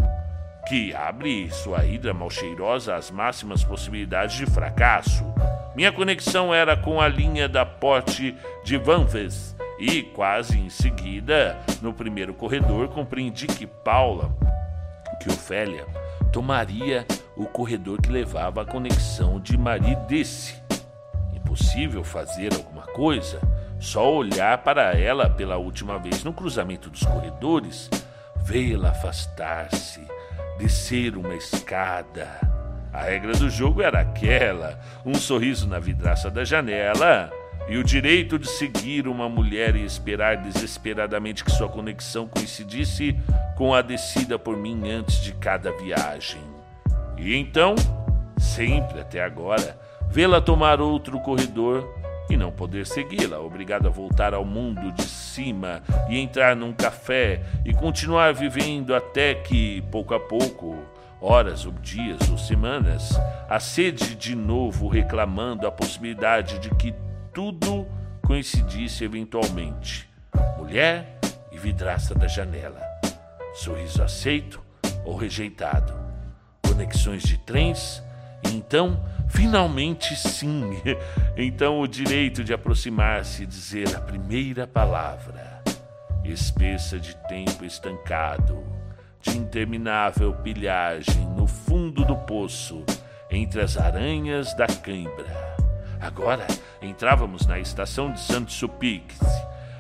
que 0.69 0.95
abre 0.95 1.51
sua 1.51 1.85
hidra 1.85 2.15
mal 2.15 2.31
cheirosa 2.31 2.95
às 2.95 3.11
máximas 3.11 3.65
possibilidades 3.65 4.37
de 4.37 4.47
fracasso. 4.47 5.25
Minha 5.75 5.91
conexão 5.91 6.55
era 6.55 6.77
com 6.77 7.01
a 7.01 7.09
linha 7.09 7.49
da 7.49 7.67
Porte 7.67 8.37
de 8.63 8.77
Vanves 8.77 9.57
e, 9.77 10.05
quase 10.05 10.57
em 10.57 10.71
seguida, 10.71 11.59
no 11.83 11.93
primeiro 11.93 12.33
corredor, 12.33 12.89
compreendi 12.89 13.49
que 13.49 13.67
Paula, 13.67 14.31
que 15.21 15.29
Ofélia, 15.29 15.85
tomaria 16.33 17.05
o 17.37 17.47
corredor 17.47 18.01
que 18.01 18.09
levava 18.09 18.63
à 18.63 18.65
conexão 18.65 19.41
de 19.41 19.59
Marie 19.59 19.97
Desse. 20.07 20.55
Impossível 21.35 22.05
fazer 22.05 22.55
alguma 22.55 22.83
coisa, 22.83 23.41
só 23.81 24.15
olhar 24.15 24.59
para 24.59 24.97
ela 24.97 25.29
pela 25.29 25.57
última 25.57 25.99
vez 25.99 26.23
no 26.23 26.33
cruzamento 26.33 26.89
dos 26.89 27.03
corredores, 27.03 27.91
vê-la 28.45 28.91
afastar-se, 28.91 30.07
descer 30.57 31.17
uma 31.17 31.35
escada 31.35 32.54
a 32.95 33.03
regra 33.03 33.33
do 33.33 33.51
jogo 33.51 33.83
era 33.83 34.01
aquela: 34.01 34.79
um 35.05 35.15
sorriso 35.15 35.67
na 35.69 35.81
vidraça 35.81 36.31
da 36.31 36.45
janela 36.45 37.31
e 37.69 37.77
o 37.77 37.83
direito 37.83 38.39
de 38.39 38.49
seguir 38.49 39.09
uma 39.09 39.29
mulher 39.29 39.75
e 39.75 39.85
esperar 39.85 40.37
desesperadamente 40.37 41.43
que 41.43 41.51
sua 41.51 41.69
conexão 41.69 42.29
coincidisse 42.29 43.19
com 43.57 43.75
a 43.75 43.83
descida 43.83 44.39
por 44.39 44.57
mim 44.57 44.89
antes 44.91 45.21
de 45.21 45.33
cada 45.33 45.73
viagem. 45.73 46.41
E 47.19 47.35
então, 47.35 47.75
sempre 48.39 49.01
até 49.01 49.23
agora, 49.23 49.77
vê-la 50.09 50.41
tomar 50.41 50.81
outro 50.81 51.19
corredor 51.21 51.89
e 52.31 52.37
não 52.37 52.53
poder 52.53 52.87
segui-la, 52.87 53.41
obrigado 53.41 53.87
a 53.87 53.91
voltar 53.91 54.35
ao 54.35 54.45
mundo 54.45 54.93
de 54.93 55.03
cima 55.03 55.83
e 56.09 56.19
entrar 56.19 56.55
num 56.55 56.73
café 56.73 57.43
e 57.65 57.73
continuar 57.73 58.33
vivendo 58.33 58.95
até 58.95 59.35
que, 59.35 59.83
pouco 59.91 60.15
a 60.15 60.21
pouco, 60.21 60.77
horas 61.25 61.65
ou 61.65 61.73
dias 61.73 62.29
ou 62.29 62.37
semanas, 62.37 63.19
a 63.49 63.59
sede 63.59 64.15
de 64.15 64.37
novo 64.37 64.89
reclamando 64.89 65.67
a 65.67 65.73
possibilidade 65.73 66.59
de 66.59 66.69
que 66.75 66.95
tudo 67.33 67.87
coincidisse 68.23 69.05
eventualmente. 69.05 70.09
Mulher 70.59 71.19
e 71.51 71.59
vidraça 71.59 72.15
da 72.15 72.29
janela. 72.29 72.81
Sorriso 73.55 74.03
aceito 74.03 74.61
ou 75.03 75.17
rejeitado. 75.17 75.95
Conexões 76.63 77.23
de 77.23 77.39
trens. 77.39 78.03
Então, 78.53 79.03
finalmente 79.29 80.15
sim. 80.17 80.63
Então, 81.37 81.81
o 81.81 81.89
direito 81.89 82.45
de 82.45 82.53
aproximar-se 82.53 83.43
e 83.43 83.47
dizer 83.47 83.97
a 83.97 84.01
primeira 84.01 84.67
palavra. 84.67 85.63
Espessa 86.23 86.99
de 86.99 87.17
tempo 87.29 87.65
estancado 87.65 88.84
de 89.25 89.39
interminável 89.39 90.33
pilhagem 90.35 91.27
no 91.37 91.47
fundo 91.47 92.05
do 92.05 92.17
poço, 92.17 92.85
entre 93.31 93.61
as 93.61 93.77
aranhas 93.77 94.55
da 94.55 94.67
cãibra. 94.67 95.57
Agora 96.01 96.47
entrávamos 96.83 97.47
na 97.47 97.59
estação 97.59 98.13
de 98.13 98.21
Saint-Sulpice 98.21 99.19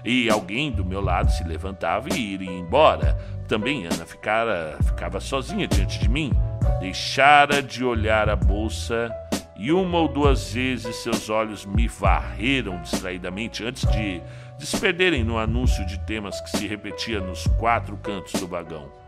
e 0.04 0.30
alguém 0.30 0.72
do 0.72 0.84
meu 0.84 1.00
lado 1.00 1.30
se 1.30 1.44
levantava 1.44 2.08
e 2.14 2.34
iria 2.34 2.50
embora. 2.50 3.16
Também 3.46 3.84
Ana 3.84 4.06
ficara, 4.06 4.78
ficava 4.82 5.20
sozinha 5.20 5.68
diante 5.68 5.98
de 5.98 6.08
mim. 6.08 6.32
Deixara 6.80 7.62
de 7.62 7.84
olhar 7.84 8.28
a 8.28 8.36
bolsa 8.36 9.10
e 9.56 9.70
uma 9.70 9.98
ou 9.98 10.08
duas 10.08 10.52
vezes 10.52 10.96
seus 10.96 11.28
olhos 11.28 11.64
me 11.66 11.86
varreram 11.86 12.80
distraidamente 12.80 13.62
antes 13.64 13.86
de 13.92 14.20
desperderem 14.58 15.22
no 15.22 15.38
anúncio 15.38 15.84
de 15.86 15.98
temas 16.00 16.40
que 16.40 16.56
se 16.56 16.66
repetia 16.66 17.20
nos 17.20 17.46
quatro 17.58 17.96
cantos 17.98 18.40
do 18.40 18.46
vagão. 18.46 19.03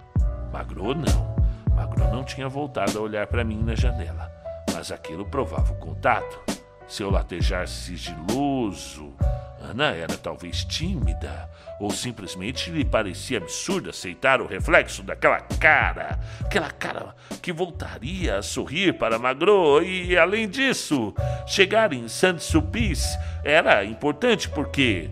Magro 0.52 0.94
não. 0.94 1.36
Magro 1.74 2.10
não 2.10 2.24
tinha 2.24 2.48
voltado 2.48 2.98
a 2.98 3.02
olhar 3.02 3.26
para 3.26 3.44
mim 3.44 3.62
na 3.62 3.74
janela, 3.74 4.30
mas 4.72 4.90
aquilo 4.90 5.26
provava 5.26 5.72
o 5.72 5.76
contato. 5.76 6.40
Seu 6.88 7.10
latejar 7.10 7.66
sigiloso. 7.66 9.12
Ana 9.60 9.90
era 9.90 10.16
talvez 10.16 10.64
tímida, 10.64 11.50
ou 11.80 11.90
simplesmente 11.90 12.70
lhe 12.70 12.84
parecia 12.84 13.38
absurdo 13.38 13.90
aceitar 13.90 14.40
o 14.40 14.46
reflexo 14.46 15.02
daquela 15.02 15.40
cara, 15.40 16.20
aquela 16.44 16.70
cara 16.70 17.14
que 17.42 17.52
voltaria 17.52 18.38
a 18.38 18.42
sorrir 18.42 18.96
para 18.96 19.18
Magro, 19.18 19.82
e 19.82 20.16
além 20.16 20.48
disso, 20.48 21.12
chegar 21.46 21.92
em 21.92 22.06
Saint-Sulpice 22.06 23.18
era 23.44 23.84
importante 23.84 24.48
porque 24.48 25.10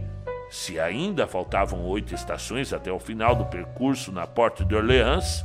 se 0.54 0.78
ainda 0.78 1.26
faltavam 1.26 1.84
oito 1.86 2.14
estações 2.14 2.72
até 2.72 2.92
o 2.92 3.00
final 3.00 3.34
do 3.34 3.44
percurso 3.44 4.12
na 4.12 4.24
Porte 4.24 4.64
d'Orléans, 4.64 5.44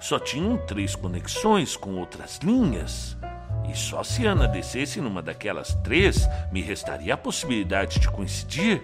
só 0.00 0.18
tinham 0.18 0.58
três 0.66 0.96
conexões 0.96 1.76
com 1.76 1.94
outras 1.94 2.40
linhas. 2.42 3.16
E 3.70 3.76
só 3.76 4.02
se 4.02 4.26
Ana 4.26 4.48
descesse 4.48 5.00
numa 5.00 5.22
daquelas 5.22 5.74
três, 5.84 6.28
me 6.50 6.60
restaria 6.60 7.14
a 7.14 7.16
possibilidade 7.16 8.00
de 8.00 8.10
coincidir. 8.10 8.82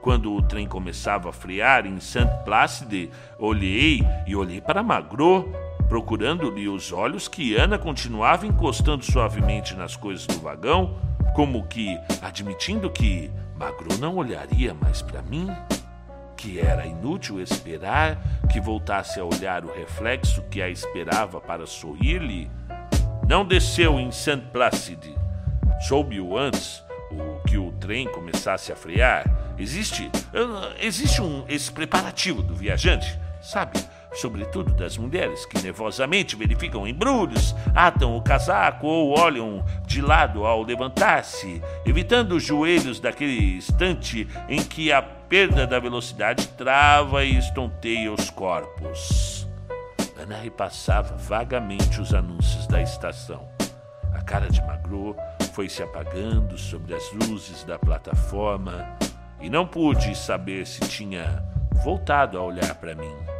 Quando 0.00 0.32
o 0.32 0.40
trem 0.40 0.68
começava 0.68 1.30
a 1.30 1.32
frear 1.32 1.84
em 1.84 1.98
Saint-Placide, 1.98 3.10
olhei 3.40 4.06
e 4.24 4.36
olhei 4.36 4.60
para 4.60 4.84
Magro, 4.84 5.52
procurando-lhe 5.88 6.68
os 6.68 6.92
olhos 6.92 7.26
que 7.26 7.56
Ana 7.56 7.76
continuava 7.76 8.46
encostando 8.46 9.04
suavemente 9.04 9.74
nas 9.74 9.96
coisas 9.96 10.28
do 10.28 10.38
vagão, 10.38 10.96
como 11.34 11.66
que 11.66 11.98
admitindo 12.20 12.90
que 12.90 13.30
Magro 13.56 13.96
não 13.98 14.16
olharia 14.16 14.74
mais 14.74 15.02
para 15.02 15.22
mim? 15.22 15.48
Que 16.36 16.60
era 16.60 16.86
inútil 16.86 17.40
esperar 17.40 18.18
que 18.50 18.60
voltasse 18.60 19.20
a 19.20 19.24
olhar 19.24 19.64
o 19.64 19.72
reflexo 19.72 20.42
que 20.50 20.60
a 20.60 20.68
esperava 20.68 21.40
para 21.40 21.66
sorrir-lhe? 21.66 22.50
Não 23.28 23.44
desceu 23.44 23.98
em 23.98 24.10
Saint 24.10 24.42
Placide. 24.52 25.14
Soube-o 25.80 26.36
antes 26.36 26.82
o 27.10 27.42
que 27.46 27.56
o 27.56 27.72
trem 27.72 28.06
começasse 28.08 28.72
a 28.72 28.76
frear. 28.76 29.24
Existe, 29.58 30.06
uh, 30.06 30.74
existe 30.80 31.20
um 31.22 31.44
esse 31.48 31.70
preparativo 31.70 32.42
do 32.42 32.54
viajante, 32.54 33.18
sabe? 33.40 33.78
Sobretudo 34.14 34.72
das 34.74 34.96
mulheres, 34.96 35.46
que 35.46 35.60
nervosamente 35.62 36.36
verificam 36.36 36.86
embrulhos, 36.86 37.54
atam 37.74 38.16
o 38.16 38.22
casaco 38.22 38.86
ou 38.86 39.18
olham 39.18 39.64
de 39.86 40.00
lado 40.00 40.44
ao 40.44 40.62
levantar-se, 40.62 41.62
evitando 41.84 42.32
os 42.32 42.42
joelhos 42.42 43.00
daquele 43.00 43.56
instante 43.56 44.28
em 44.48 44.62
que 44.62 44.92
a 44.92 45.02
perda 45.02 45.66
da 45.66 45.78
velocidade 45.78 46.46
trava 46.48 47.24
e 47.24 47.36
estonteia 47.36 48.12
os 48.12 48.30
corpos. 48.30 49.48
Ana 50.18 50.36
repassava 50.36 51.16
vagamente 51.16 52.00
os 52.00 52.14
anúncios 52.14 52.66
da 52.66 52.80
estação. 52.80 53.48
A 54.12 54.22
cara 54.22 54.48
de 54.48 54.60
Magro 54.62 55.16
foi 55.52 55.68
se 55.68 55.82
apagando 55.82 56.56
sobre 56.56 56.94
as 56.94 57.10
luzes 57.12 57.64
da 57.64 57.78
plataforma 57.78 58.96
e 59.40 59.50
não 59.50 59.66
pude 59.66 60.14
saber 60.14 60.66
se 60.66 60.80
tinha 60.80 61.42
voltado 61.82 62.38
a 62.38 62.42
olhar 62.42 62.74
para 62.76 62.94
mim. 62.94 63.31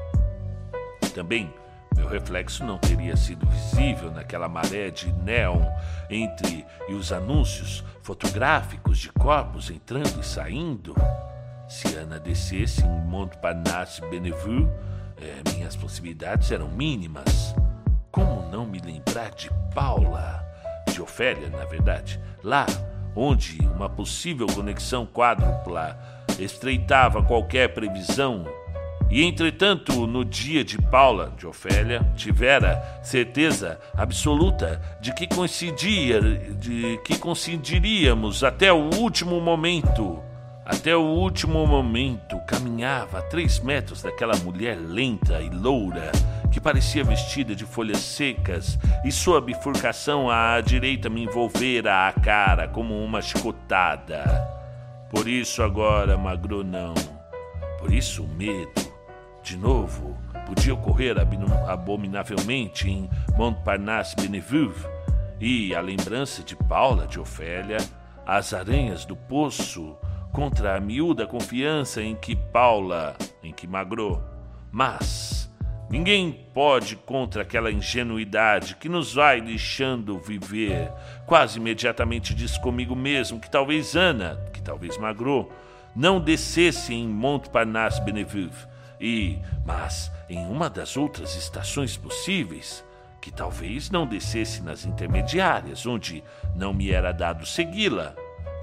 Também 1.15 1.53
Meu 1.95 2.09
reflexo 2.09 2.65
não 2.65 2.79
teria 2.79 3.17
sido 3.17 3.47
visível 3.47 4.11
naquela 4.11 4.49
maré 4.49 4.91
de 4.91 5.13
neon 5.13 5.61
entre 6.09 6.65
e 6.89 6.95
os 6.95 7.13
anúncios 7.13 7.85
fotográficos 8.03 8.99
de 8.99 9.11
corpos 9.13 9.71
entrando 9.71 10.21
e 10.21 10.25
saindo. 10.25 10.95
Se 11.69 11.95
Ana 11.97 12.19
descesse 12.19 12.83
em 12.83 13.01
Montparnasse 13.07 14.01
Bellevue, 14.03 14.69
é, 15.21 15.51
minhas 15.53 15.77
possibilidades 15.77 16.51
eram 16.51 16.69
mínimas. 16.69 17.55
Como 18.11 18.49
não 18.51 18.67
me 18.67 18.79
lembrar 18.79 19.31
de 19.31 19.51
Paula? 19.75 20.45
De 20.91 21.01
Ofélia, 21.01 21.49
na 21.51 21.65
verdade. 21.65 22.19
Lá 22.43 22.67
onde 23.15 23.59
uma 23.75 23.89
possível 23.89 24.47
conexão 24.47 25.07
quádrupla 25.07 25.99
estreitava 26.39 27.23
qualquer 27.23 27.73
previsão 27.75 28.45
e 29.13 29.23
entretanto, 29.25 30.07
no 30.07 30.25
dia 30.25 30.65
de 30.65 30.79
Paula, 30.79 31.35
de 31.37 31.47
Ofélia, 31.47 32.01
tivera 32.17 32.83
certeza 33.03 33.79
absoluta 33.95 34.81
de 35.03 35.13
que 35.13 35.27
coincidia, 35.27 36.19
de 36.19 36.99
que 37.05 37.19
coincidiríamos 37.19 38.43
até 38.43 38.73
o 38.73 38.89
último 38.95 39.39
momento. 39.39 40.19
Até 40.65 40.97
o 40.97 41.03
último 41.03 41.67
momento, 41.67 42.41
caminhava 42.47 43.19
a 43.19 43.23
três 43.23 43.61
metros 43.61 44.01
daquela 44.01 44.35
mulher 44.37 44.79
lenta 44.81 45.43
e 45.43 45.51
loura 45.51 46.11
que 46.51 46.59
parecia 46.59 47.05
vestida 47.05 47.55
de 47.55 47.67
folhas 47.67 47.99
secas 47.99 48.79
e 49.05 49.13
sua 49.13 49.43
bifurcação 49.43 50.31
à 50.31 50.59
direita 50.63 51.11
me 51.11 51.25
envolvera 51.25 52.09
a 52.09 52.13
cara 52.13 52.67
como 52.67 53.05
uma 53.05 53.21
chicotada. 53.21 54.25
Por 55.11 55.29
isso 55.29 55.63
agora, 55.63 56.17
Magro 56.17 56.65
não. 56.65 56.95
Por 57.79 57.93
isso 57.93 58.23
o 58.23 58.29
medo 58.29 58.82
de 59.43 59.57
novo, 59.57 60.17
podia 60.47 60.73
ocorrer 60.73 61.17
abominavelmente 61.69 62.89
em 62.89 63.11
Montparnasse 63.37 64.15
Bellevue, 64.17 64.73
e 65.41 65.75
a 65.75 65.81
lembrança 65.81 66.43
de 66.43 66.55
Paula 66.55 67.07
de 67.07 67.19
Ofélia, 67.19 67.79
as 68.25 68.55
aranhas 68.55 69.05
do 69.05 69.17
poço, 69.17 69.97
contra 70.33 70.77
a 70.77 70.81
miúda 70.81 71.27
confiança 71.27 72.01
em 72.01 72.15
que 72.15 72.37
Paula, 72.37 73.17
em 73.43 73.53
que 73.53 73.67
Magro. 73.67 74.23
Mas 74.71 75.51
ninguém 75.91 76.33
pode 76.55 76.95
contra 76.95 77.43
aquela 77.43 77.73
ingenuidade 77.73 78.77
que 78.77 78.89
nos 78.89 79.15
vai 79.15 79.41
deixando 79.41 80.17
viver. 80.19 80.93
Quase 81.27 81.59
imediatamente 81.59 82.35
disse 82.35 82.61
comigo 82.61 82.95
mesmo 82.95 83.41
que 83.41 83.51
talvez 83.51 83.97
Ana, 83.97 84.37
que 84.53 84.63
talvez 84.63 84.97
Magro, 84.97 85.51
não 85.95 86.21
descesse 86.21 86.95
em 86.95 87.09
Montparnasse 87.09 88.01
Bellevue 88.01 88.72
e, 89.03 89.41
mas 89.67 90.13
em 90.29 90.47
uma 90.47 90.71
das 90.71 90.97
outras 90.97 91.35
estações 91.35 91.97
possíveis, 91.97 92.85
que 93.21 93.33
talvez 93.33 93.91
não 93.91 94.07
descesse 94.07 94.63
nas 94.63 94.85
intermediárias, 94.85 95.85
onde 95.85 96.23
não 96.55 96.73
me 96.73 96.93
era 96.93 97.11
dado 97.11 97.45
segui-la, 97.45 98.15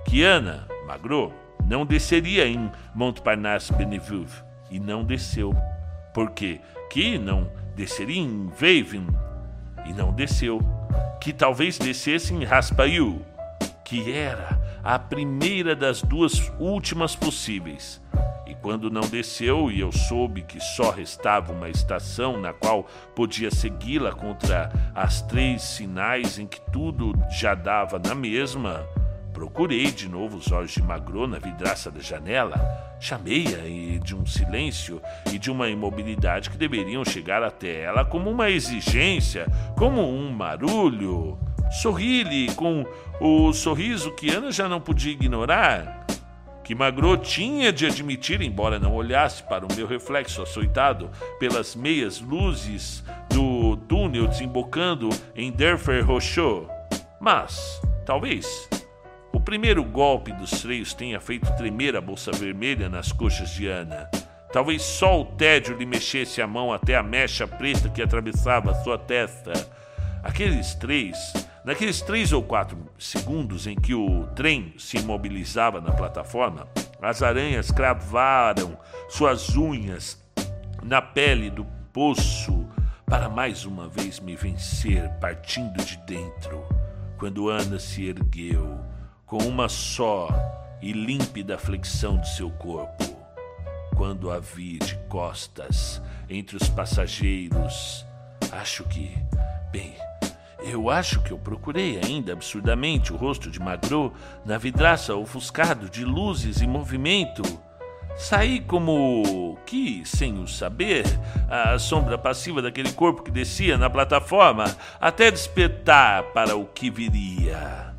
que 0.06 0.24
Ana, 0.24 0.66
Magro, 0.88 1.34
não 1.66 1.86
desceria 1.86 2.48
em 2.48 2.72
Montparnasse 2.96 3.74
Bellevue, 3.74 4.26
e 4.72 4.80
não 4.80 5.04
desceu. 5.04 5.54
Porque 6.14 6.62
que 6.90 7.18
não 7.18 7.52
desceria 7.76 8.22
em 8.22 8.48
Vaven, 8.48 9.08
e 9.86 9.92
não 9.92 10.14
desceu. 10.14 10.62
Que 11.20 11.34
talvez 11.34 11.78
descesse 11.78 12.34
em 12.34 12.46
Raspail, 12.46 13.22
que 13.84 14.12
era 14.12 14.58
a 14.84 14.98
primeira 14.98 15.76
das 15.76 16.02
duas 16.02 16.52
últimas 16.60 17.16
possíveis, 17.16 18.02
e 18.48 18.56
quando 18.56 18.90
não 18.90 19.02
desceu 19.02 19.70
e 19.72 19.80
eu 19.80 19.92
soube 19.92 20.42
que 20.42 20.60
só 20.60 20.90
restava 20.90 21.54
uma 21.54 21.70
estação 21.70 22.40
na 22.40 22.52
qual 22.52 22.88
podia 23.16 23.52
segui-la 23.52 24.12
contra 24.12 24.72
as 24.96 25.22
três 25.22 25.62
sinais 25.62 26.40
em 26.40 26.48
que 26.48 26.60
tudo 26.72 27.14
já 27.30 27.54
dava 27.54 28.00
na 28.00 28.16
mesma, 28.16 28.86
procurei 29.34 29.92
de 29.92 30.10
novo 30.10 30.38
os 30.38 30.52
olhos 30.52 30.72
de 30.72 30.82
Magro 30.82 31.28
na 31.28 31.40
vidraça 31.40 31.90
da 31.90 32.02
janela. 32.02 32.60
Chamei-a 33.00 34.00
de 34.04 34.14
um 34.14 34.26
silêncio 34.26 35.02
e 35.32 35.40
de 35.40 35.50
uma 35.50 35.70
imobilidade 35.70 36.50
que 36.50 36.58
deveriam 36.58 37.06
chegar 37.06 37.42
até 37.42 37.84
ela 37.84 38.04
como 38.04 38.30
uma 38.30 38.50
exigência, 38.50 39.48
como 39.78 40.02
um 40.02 40.30
marulho. 40.32 41.38
Sorri-lhe 41.70 42.54
com 42.56 42.86
o 43.20 43.54
sorriso 43.54 44.12
que 44.16 44.30
Ana 44.30 44.52
já 44.52 44.68
não 44.68 44.82
podia 44.82 45.14
ignorar 45.14 46.00
que 46.70 46.76
Magro 46.76 47.18
tinha 47.18 47.74
de 47.74 47.88
admitir, 47.88 48.44
embora 48.44 48.78
não 48.78 48.94
olhasse 48.94 49.42
para 49.42 49.66
o 49.66 49.76
meu 49.76 49.88
reflexo 49.88 50.44
açoitado 50.44 51.10
pelas 51.40 51.76
meias 51.76 52.22
luzes 52.22 53.04
do 53.28 53.76
túnel 53.88 54.28
desembocando 54.28 55.10
em 55.36 55.52
Derfer 55.52 56.06
Rochot. 56.06 56.68
Mas, 57.20 57.82
talvez, 58.06 58.70
o 59.34 59.40
primeiro 59.40 59.84
golpe 59.84 60.32
dos 60.32 60.62
freios 60.62 60.94
tenha 60.94 61.20
feito 61.20 61.52
tremer 61.58 61.96
a 61.96 62.02
bolsa 62.02 62.32
vermelha 62.32 62.88
nas 62.88 63.12
coxas 63.12 63.50
de 63.50 63.66
Ana. 63.66 64.08
Talvez 64.54 64.84
só 64.84 65.22
o 65.22 65.26
tédio 65.26 65.76
lhe 65.76 65.88
mexesse 65.88 66.40
a 66.40 66.46
mão 66.46 66.72
até 66.72 66.96
a 66.96 67.02
mecha 67.02 67.48
preta 67.48 67.90
que 67.90 68.04
atravessava 68.04 68.76
sua 68.84 69.00
testa. 69.00 69.54
Aqueles 70.22 70.76
três 70.76 71.18
Naqueles 71.64 72.02
três 72.02 72.32
ou 72.32 72.42
quatro 72.42 72.78
segundos 72.98 73.68
em 73.68 73.76
que 73.76 73.94
o 73.94 74.26
trem 74.28 74.74
se 74.78 74.98
imobilizava 74.98 75.82
na 75.82 75.92
plataforma, 75.92 76.68
as 77.02 77.22
aranhas 77.22 77.70
cravaram 77.70 78.78
suas 79.10 79.56
unhas 79.56 80.22
na 80.82 81.02
pele 81.02 81.50
do 81.50 81.66
poço 81.92 82.68
para 83.06 83.28
mais 83.28 83.66
uma 83.66 83.90
vez 83.90 84.20
me 84.20 84.36
vencer 84.36 85.10
partindo 85.20 85.84
de 85.84 85.98
dentro. 85.98 86.64
Quando 87.18 87.50
Ana 87.50 87.78
se 87.78 88.08
ergueu 88.08 88.80
com 89.26 89.38
uma 89.40 89.68
só 89.68 90.30
e 90.82 90.94
límpida 90.94 91.58
flexão 91.58 92.18
de 92.20 92.30
seu 92.36 92.50
corpo, 92.52 93.04
quando 93.98 94.32
a 94.32 94.40
vi 94.40 94.80
de 94.80 94.96
costas 95.10 96.02
entre 96.30 96.56
os 96.56 96.70
passageiros, 96.70 98.06
acho 98.52 98.86
que, 98.86 99.18
bem, 99.72 99.94
eu 100.62 100.90
acho 100.90 101.22
que 101.22 101.32
eu 101.32 101.38
procurei 101.38 102.00
ainda 102.04 102.34
absurdamente 102.34 103.14
o 103.14 103.16
rosto 103.16 103.50
de 103.50 103.60
Magro 103.60 104.14
na 104.46 104.58
vidraça 104.58 105.16
ofuscado 105.16 105.90
de 105.90 106.04
luzes 106.04 106.62
e 106.62 106.68
movimento. 106.68 107.42
Saí 108.18 108.60
como 108.60 109.58
que, 109.66 110.04
sem 110.06 110.40
o 110.44 110.48
saber, 110.48 111.06
a 111.50 111.80
sombra 111.80 112.18
passiva 112.18 112.62
daquele 112.62 112.92
corpo 112.92 113.24
que 113.24 113.32
descia 113.32 113.78
na 113.78 113.90
plataforma, 113.90 114.66
até 115.00 115.32
despertar 115.32 116.24
para 116.34 116.56
o 116.56 116.66
que 116.66 116.90
viria. 116.90 117.96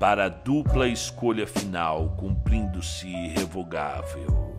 Para 0.00 0.26
a 0.26 0.28
dupla 0.28 0.88
escolha 0.88 1.46
final, 1.46 2.14
cumprindo-se 2.16 3.08
irrevogável. 3.08 4.56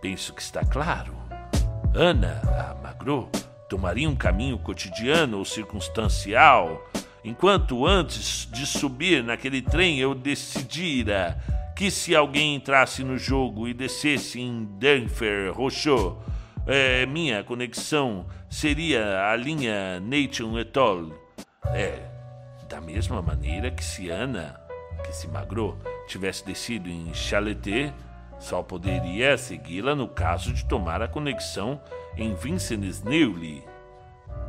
Penso 0.00 0.32
que 0.32 0.40
está 0.40 0.64
claro. 0.64 1.14
Ana, 1.94 2.40
a 2.46 2.74
Magro, 2.82 3.28
tomaria 3.68 4.08
um 4.08 4.16
caminho 4.16 4.58
cotidiano 4.58 5.38
ou 5.38 5.44
circunstancial, 5.44 6.84
enquanto 7.24 7.86
antes 7.86 8.48
de 8.50 8.66
subir 8.66 9.22
naquele 9.22 9.62
trem 9.62 9.98
eu 9.98 10.14
decidira 10.14 11.38
que 11.74 11.90
se 11.90 12.14
alguém 12.14 12.54
entrasse 12.54 13.02
no 13.02 13.18
jogo 13.18 13.66
e 13.66 13.74
descesse 13.74 14.40
em 14.40 14.64
Denver, 14.78 15.52
Rochot, 15.52 16.16
é, 16.66 17.04
minha 17.06 17.42
conexão 17.42 18.26
seria 18.48 19.28
a 19.30 19.36
linha 19.36 20.00
Nation 20.00 20.58
Etoll. 20.58 21.12
É, 21.66 21.98
da 22.68 22.80
mesma 22.80 23.20
maneira 23.20 23.70
que 23.70 23.84
se 23.84 24.08
Ana, 24.08 24.60
que 25.04 25.12
se 25.12 25.28
Magro, 25.28 25.78
tivesse 26.06 26.44
descido 26.44 26.88
em 26.88 27.12
Chaleté, 27.12 27.92
só 28.38 28.62
poderia 28.62 29.38
segui-la 29.38 29.94
no 29.94 30.08
caso 30.08 30.52
de 30.52 30.64
tomar 30.64 31.00
a 31.02 31.08
conexão 31.08 31.80
em 32.16 32.34
Vincent 32.34 33.02
Newley. 33.04 33.64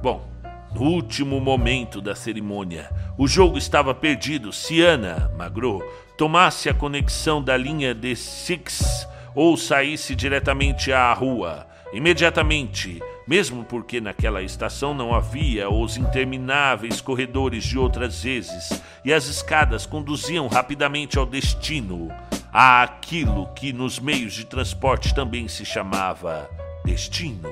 Bom, 0.02 0.26
no 0.74 0.82
último 0.82 1.40
momento 1.40 2.02
da 2.02 2.14
cerimônia, 2.14 2.90
o 3.18 3.28
jogo 3.28 3.58
estava 3.58 3.96
perdido 3.96 4.52
se 4.52 4.82
Ana, 4.82 5.32
Magro, 5.38 5.82
tomasse 6.18 6.68
a 6.68 6.74
conexão 6.74 7.42
da 7.42 7.56
linha 7.56 7.94
de 7.94 8.16
Six 8.16 9.08
ou 9.34 9.56
saísse 9.56 10.16
diretamente 10.16 10.92
à 10.92 11.14
rua. 11.14 11.66
Imediatamente, 11.94 13.02
mesmo 13.26 13.64
porque 13.64 14.02
naquela 14.02 14.42
estação 14.42 14.94
não 14.94 15.16
havia 15.16 15.70
os 15.70 15.96
intermináveis 15.96 17.00
corredores 17.00 17.64
de 17.64 17.78
outras 17.80 18.22
vezes 18.22 18.82
e 19.04 19.14
as 19.14 19.28
escadas 19.28 19.86
conduziam 19.86 20.48
rapidamente 20.48 21.18
ao 21.18 21.26
destino, 21.26 22.10
a 22.58 22.84
aquilo 22.84 23.48
que 23.54 23.74
nos 23.74 24.00
meios 24.00 24.32
de 24.32 24.46
transporte 24.46 25.14
também 25.14 25.46
se 25.46 25.66
chamava 25.66 26.50
destino. 26.86 27.52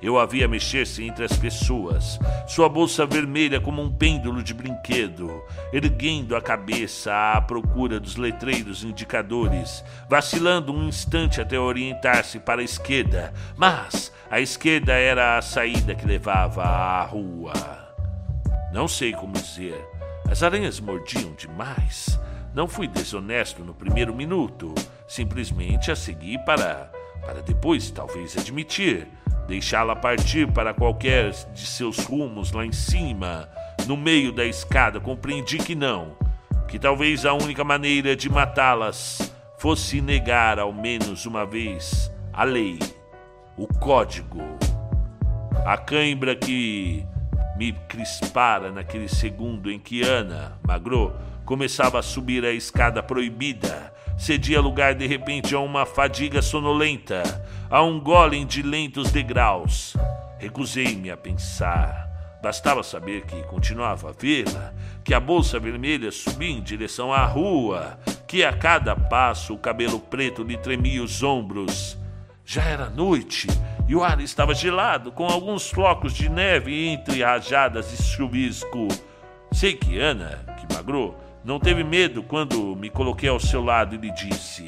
Eu 0.00 0.18
a 0.18 0.24
via 0.24 0.48
mexer-se 0.48 1.04
entre 1.04 1.26
as 1.26 1.36
pessoas, 1.36 2.18
sua 2.48 2.66
bolsa 2.66 3.04
vermelha 3.04 3.60
como 3.60 3.82
um 3.82 3.92
pêndulo 3.92 4.42
de 4.42 4.54
brinquedo, 4.54 5.44
erguendo 5.70 6.34
a 6.34 6.40
cabeça 6.40 7.12
à 7.34 7.42
procura 7.42 8.00
dos 8.00 8.16
letreiros 8.16 8.82
indicadores, 8.82 9.84
vacilando 10.08 10.72
um 10.72 10.88
instante 10.88 11.38
até 11.38 11.60
orientar-se 11.60 12.38
para 12.38 12.62
a 12.62 12.64
esquerda, 12.64 13.34
mas 13.54 14.10
À 14.30 14.40
esquerda 14.40 14.94
era 14.94 15.36
a 15.36 15.42
saída 15.42 15.94
que 15.94 16.06
levava 16.06 16.62
à 16.62 17.04
rua. 17.04 17.52
Não 18.72 18.88
sei 18.88 19.12
como 19.12 19.34
dizer. 19.34 19.78
As 20.30 20.42
aranhas 20.42 20.80
mordiam 20.80 21.34
demais. 21.34 22.18
Não 22.54 22.68
fui 22.68 22.86
desonesto 22.86 23.64
no 23.64 23.72
primeiro 23.72 24.14
minuto. 24.14 24.74
Simplesmente 25.08 25.90
a 25.90 25.96
segui 25.96 26.38
para, 26.44 26.90
para 27.24 27.40
depois, 27.40 27.90
talvez, 27.90 28.36
admitir. 28.36 29.08
Deixá-la 29.48 29.96
partir 29.96 30.50
para 30.52 30.74
qualquer 30.74 31.30
de 31.52 31.66
seus 31.66 31.98
rumos 31.98 32.52
lá 32.52 32.64
em 32.64 32.72
cima, 32.72 33.48
no 33.86 33.96
meio 33.96 34.32
da 34.32 34.44
escada. 34.44 35.00
Compreendi 35.00 35.58
que 35.58 35.74
não. 35.74 36.16
Que 36.68 36.78
talvez 36.78 37.24
a 37.24 37.32
única 37.32 37.64
maneira 37.64 38.14
de 38.14 38.28
matá-las 38.28 39.32
fosse 39.58 40.00
negar 40.00 40.58
ao 40.58 40.72
menos 40.72 41.26
uma 41.26 41.46
vez 41.46 42.10
a 42.32 42.44
lei 42.44 42.78
o 43.56 43.66
código. 43.66 44.42
A 45.64 45.76
cãibra 45.76 46.34
que 46.34 47.06
me 47.56 47.72
crispara 47.88 48.70
naquele 48.70 49.08
segundo 49.08 49.70
em 49.70 49.78
que 49.78 50.02
Ana, 50.02 50.58
Magro, 50.66 51.14
começava 51.44 51.98
a 51.98 52.02
subir 52.02 52.44
a 52.44 52.52
escada 52.52 53.02
proibida, 53.02 53.92
cedia 54.16 54.60
lugar 54.60 54.94
de 54.94 55.06
repente 55.06 55.54
a 55.54 55.60
uma 55.60 55.84
fadiga 55.84 56.40
sonolenta, 56.40 57.22
a 57.70 57.82
um 57.82 58.00
golem 58.00 58.46
de 58.46 58.62
lentos 58.62 59.10
degraus. 59.10 59.96
Recusei-me 60.38 61.10
a 61.10 61.16
pensar. 61.16 62.10
Bastava 62.42 62.82
saber 62.82 63.22
que 63.26 63.42
continuava 63.44 64.10
a 64.10 64.12
vê-la, 64.12 64.74
que 65.04 65.14
a 65.14 65.20
bolsa 65.20 65.60
vermelha 65.60 66.10
subia 66.10 66.50
em 66.50 66.60
direção 66.60 67.12
à 67.12 67.24
rua, 67.24 67.98
que 68.26 68.44
a 68.44 68.52
cada 68.52 68.96
passo 68.96 69.54
o 69.54 69.58
cabelo 69.58 70.00
preto 70.00 70.42
lhe 70.42 70.56
tremia 70.56 71.02
os 71.02 71.22
ombros 71.22 71.96
já 72.44 72.64
era 72.64 72.90
noite 72.90 73.46
e 73.88 73.94
o 73.94 74.02
ar 74.02 74.20
estava 74.20 74.54
gelado, 74.54 75.12
com 75.12 75.26
alguns 75.26 75.70
flocos 75.70 76.12
de 76.12 76.28
neve 76.28 76.86
entre 76.86 77.22
rajadas 77.22 77.92
e 77.92 78.02
chuvisco. 78.02 78.88
Sei 79.52 79.74
que 79.74 79.98
Ana, 79.98 80.44
que 80.58 80.74
magrou, 80.74 81.18
não 81.44 81.58
teve 81.58 81.82
medo 81.82 82.22
quando 82.22 82.76
me 82.76 82.88
coloquei 82.88 83.28
ao 83.28 83.40
seu 83.40 83.62
lado 83.64 83.94
e 83.94 83.98
lhe 83.98 84.12
disse: 84.12 84.66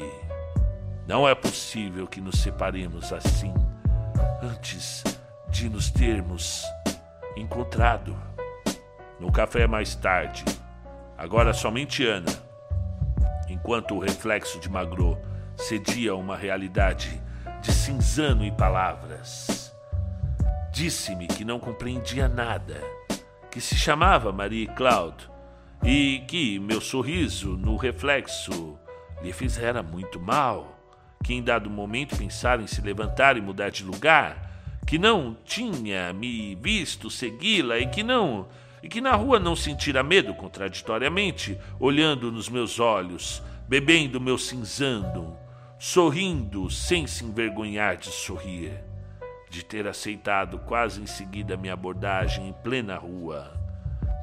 Não 1.07 1.27
é 1.27 1.33
possível 1.33 2.05
que 2.05 2.19
nos 2.19 2.39
separemos 2.39 3.13
assim, 3.13 3.53
antes 4.41 5.03
de 5.49 5.69
nos 5.69 5.89
termos 5.89 6.63
encontrado. 7.35 8.15
No 9.19 9.31
café 9.31 9.65
mais 9.65 9.95
tarde, 9.95 10.43
agora 11.17 11.53
somente 11.53 12.05
Ana, 12.05 12.31
enquanto 13.47 13.95
o 13.95 13.99
reflexo 13.99 14.59
de 14.59 14.69
Magro 14.69 15.17
cedia 15.55 16.13
uma 16.13 16.35
realidade 16.35 17.21
de 17.61 17.71
cinzano 17.71 18.43
em 18.43 18.53
palavras. 18.53 19.73
Disse-me 20.73 21.27
que 21.27 21.45
não 21.45 21.57
compreendia 21.57 22.27
nada, 22.27 22.81
que 23.49 23.61
se 23.61 23.75
chamava 23.75 24.33
Marie 24.33 24.67
Claude 24.67 25.33
e 25.83 26.23
que 26.27 26.59
meu 26.59 26.79
sorriso 26.81 27.57
no 27.57 27.75
reflexo 27.75 28.77
lhe 29.21 29.33
fizera 29.33 29.81
muito 29.81 30.19
mal, 30.19 30.79
que 31.23 31.33
em 31.33 31.41
dado 31.41 31.69
momento 31.69 32.15
pensara 32.15 32.61
em 32.61 32.67
se 32.67 32.81
levantar 32.81 33.37
e 33.37 33.41
mudar 33.41 33.69
de 33.69 33.83
lugar, 33.83 34.45
que 34.85 34.97
não 34.97 35.35
tinha 35.43 36.13
me 36.13 36.55
visto 36.55 37.09
segui-la 37.09 37.79
e 37.79 37.87
que 37.87 38.03
não 38.03 38.47
e 38.85 38.87
que 38.87 39.01
na 39.01 39.15
rua 39.15 39.39
não 39.39 39.55
sentira 39.55 40.03
medo 40.03 40.35
contraditoriamente, 40.35 41.57
olhando 41.79 42.31
nos 42.31 42.47
meus 42.47 42.79
olhos, 42.79 43.41
bebendo 43.67 44.21
meu 44.21 44.37
cinzando, 44.37 45.35
sorrindo 45.79 46.69
sem 46.69 47.07
se 47.07 47.25
envergonhar 47.25 47.97
de 47.97 48.11
sorrir, 48.11 48.79
de 49.49 49.65
ter 49.65 49.87
aceitado 49.87 50.59
quase 50.59 51.01
em 51.01 51.07
seguida 51.07 51.57
minha 51.57 51.73
abordagem 51.73 52.47
em 52.47 52.53
plena 52.53 52.95
rua. 52.95 53.64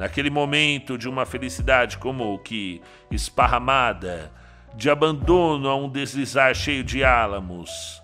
Naquele 0.03 0.31
momento 0.31 0.99
de 0.99 1.09
uma 1.09 1.25
felicidade 1.25 1.97
como 1.97 2.37
que 2.41 2.83
esparramada, 3.09 4.33
de 4.75 4.91
abandono 4.91 5.69
a 5.69 5.77
um 5.77 5.89
deslizar 5.89 6.53
cheio 6.57 6.83
de 6.83 7.05
álamos, 7.05 8.03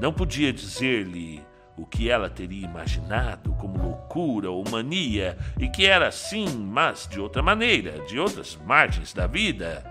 não 0.00 0.14
podia 0.14 0.50
dizer-lhe 0.50 1.44
o 1.76 1.84
que 1.84 2.08
ela 2.08 2.30
teria 2.30 2.64
imaginado 2.64 3.52
como 3.60 3.82
loucura 3.82 4.50
ou 4.50 4.64
mania 4.70 5.36
e 5.60 5.68
que 5.68 5.84
era 5.84 6.08
assim, 6.08 6.48
mas 6.48 7.06
de 7.06 7.20
outra 7.20 7.42
maneira, 7.42 8.00
de 8.06 8.18
outras 8.18 8.58
margens 8.64 9.12
da 9.12 9.26
vida. 9.26 9.84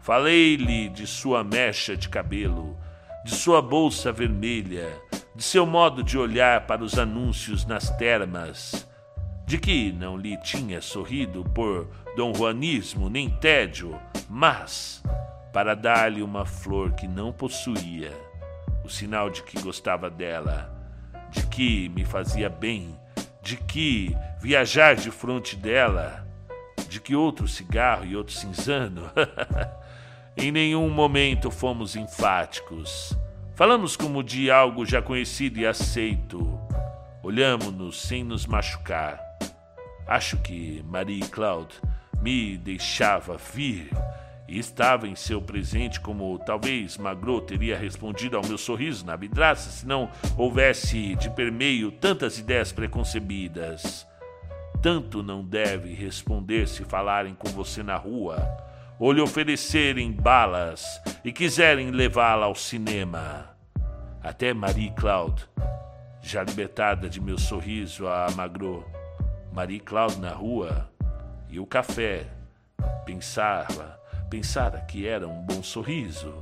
Falei-lhe 0.00 0.90
de 0.90 1.06
sua 1.06 1.42
mecha 1.42 1.96
de 1.96 2.10
cabelo, 2.10 2.76
de 3.24 3.34
sua 3.34 3.62
bolsa 3.62 4.12
vermelha, 4.12 5.00
de 5.34 5.42
seu 5.42 5.64
modo 5.64 6.02
de 6.02 6.18
olhar 6.18 6.66
para 6.66 6.84
os 6.84 6.98
anúncios 6.98 7.64
nas 7.64 7.88
termas, 7.96 8.86
de 9.50 9.58
que 9.58 9.90
não 9.90 10.16
lhe 10.16 10.36
tinha 10.36 10.80
sorrido 10.80 11.42
por 11.52 11.88
dom 12.14 12.32
Juanismo 12.32 13.10
nem 13.10 13.28
tédio, 13.28 13.98
mas 14.28 15.02
para 15.52 15.74
dar-lhe 15.74 16.22
uma 16.22 16.46
flor 16.46 16.92
que 16.92 17.08
não 17.08 17.32
possuía, 17.32 18.12
o 18.84 18.88
sinal 18.88 19.28
de 19.28 19.42
que 19.42 19.60
gostava 19.60 20.08
dela, 20.08 20.72
de 21.32 21.44
que 21.48 21.88
me 21.88 22.04
fazia 22.04 22.48
bem, 22.48 22.96
de 23.42 23.56
que 23.56 24.16
viajar 24.40 24.94
de 24.94 25.10
fronte 25.10 25.56
dela, 25.56 26.24
de 26.88 27.00
que 27.00 27.16
outro 27.16 27.48
cigarro 27.48 28.06
e 28.06 28.14
outro 28.14 28.32
cinzano 28.32 29.10
Em 30.36 30.52
nenhum 30.52 30.88
momento 30.88 31.50
fomos 31.50 31.96
enfáticos. 31.96 33.18
Falamos 33.56 33.96
como 33.96 34.22
de 34.22 34.48
algo 34.48 34.86
já 34.86 35.02
conhecido 35.02 35.58
e 35.58 35.66
aceito. 35.66 36.56
Olhamos-nos 37.20 38.00
sem 38.00 38.22
nos 38.22 38.46
machucar. 38.46 39.29
Acho 40.10 40.36
que 40.38 40.84
Marie 40.88 41.20
Claude 41.20 41.76
me 42.20 42.58
deixava 42.58 43.36
vir 43.36 43.90
e 44.48 44.58
estava 44.58 45.06
em 45.06 45.14
seu 45.14 45.40
presente 45.40 46.00
como 46.00 46.36
talvez 46.40 46.98
Magro 46.98 47.40
teria 47.40 47.78
respondido 47.78 48.36
ao 48.36 48.44
meu 48.44 48.58
sorriso 48.58 49.06
na 49.06 49.14
vidraça 49.14 49.70
se 49.70 49.86
não 49.86 50.10
houvesse 50.36 51.14
de 51.14 51.30
permeio 51.30 51.92
tantas 51.92 52.40
ideias 52.40 52.72
preconcebidas. 52.72 54.04
Tanto 54.82 55.22
não 55.22 55.44
deve 55.44 55.94
responder 55.94 56.66
se 56.66 56.82
falarem 56.82 57.32
com 57.32 57.48
você 57.50 57.80
na 57.80 57.94
rua 57.94 58.44
ou 58.98 59.12
lhe 59.12 59.20
oferecerem 59.20 60.10
balas 60.10 60.84
e 61.24 61.30
quiserem 61.30 61.92
levá-la 61.92 62.46
ao 62.46 62.56
cinema. 62.56 63.48
Até 64.20 64.52
Marie 64.52 64.90
Claude, 64.90 65.48
já 66.20 66.42
libertada 66.42 67.08
de 67.08 67.20
meu 67.20 67.38
sorriso, 67.38 68.08
a 68.08 68.26
amagrou. 68.26 68.99
Marie 69.52 69.80
Claude 69.80 70.20
na 70.20 70.30
rua 70.30 70.88
e 71.48 71.58
o 71.58 71.66
café. 71.66 72.26
Pensava, 73.04 73.98
pensara 74.30 74.80
que 74.80 75.06
era 75.06 75.26
um 75.26 75.42
bom 75.42 75.62
sorriso, 75.62 76.34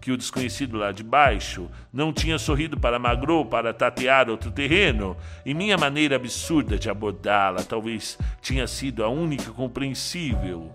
que 0.00 0.10
o 0.10 0.16
desconhecido 0.16 0.76
lá 0.76 0.90
de 0.90 1.02
baixo 1.02 1.70
não 1.92 2.12
tinha 2.12 2.38
sorrido 2.38 2.78
para 2.78 2.98
Magro 2.98 3.44
para 3.44 3.74
tatear 3.74 4.30
outro 4.30 4.50
terreno, 4.50 5.16
e 5.44 5.52
minha 5.52 5.76
maneira 5.76 6.16
absurda 6.16 6.78
de 6.78 6.88
abordá-la 6.88 7.62
talvez 7.62 8.18
tinha 8.40 8.66
sido 8.66 9.04
a 9.04 9.08
única 9.08 9.50
compreensível 9.50 10.72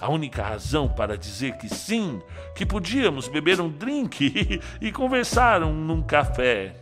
a 0.00 0.08
única 0.08 0.42
razão 0.42 0.88
para 0.88 1.16
dizer 1.16 1.56
que 1.56 1.68
sim, 1.68 2.22
que 2.54 2.64
podíamos 2.64 3.26
beber 3.28 3.60
um 3.60 3.68
drink 3.68 4.60
e, 4.80 4.92
conversar 4.92 5.60
num 5.60 6.02
café. 6.02 6.74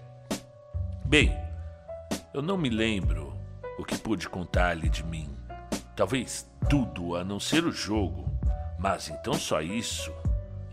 Bem, 1.05 1.35
eu 2.35 2.43
não 2.43 2.59
me 2.59 2.69
lembro 2.69 3.36
o 3.79 3.85
que 3.85 3.99
pude 3.99 4.29
contar-lhe 4.29 4.89
de 4.89 5.05
mim. 5.05 5.29
Talvez 5.95 6.51
tudo 6.69 7.17
a 7.17 7.25
não 7.25 7.41
ser 7.41 7.65
o 7.65 7.73
jogo, 7.73 8.29
mas 8.79 9.09
então 9.09 9.35
só 9.35 9.61
isso. 9.61 10.13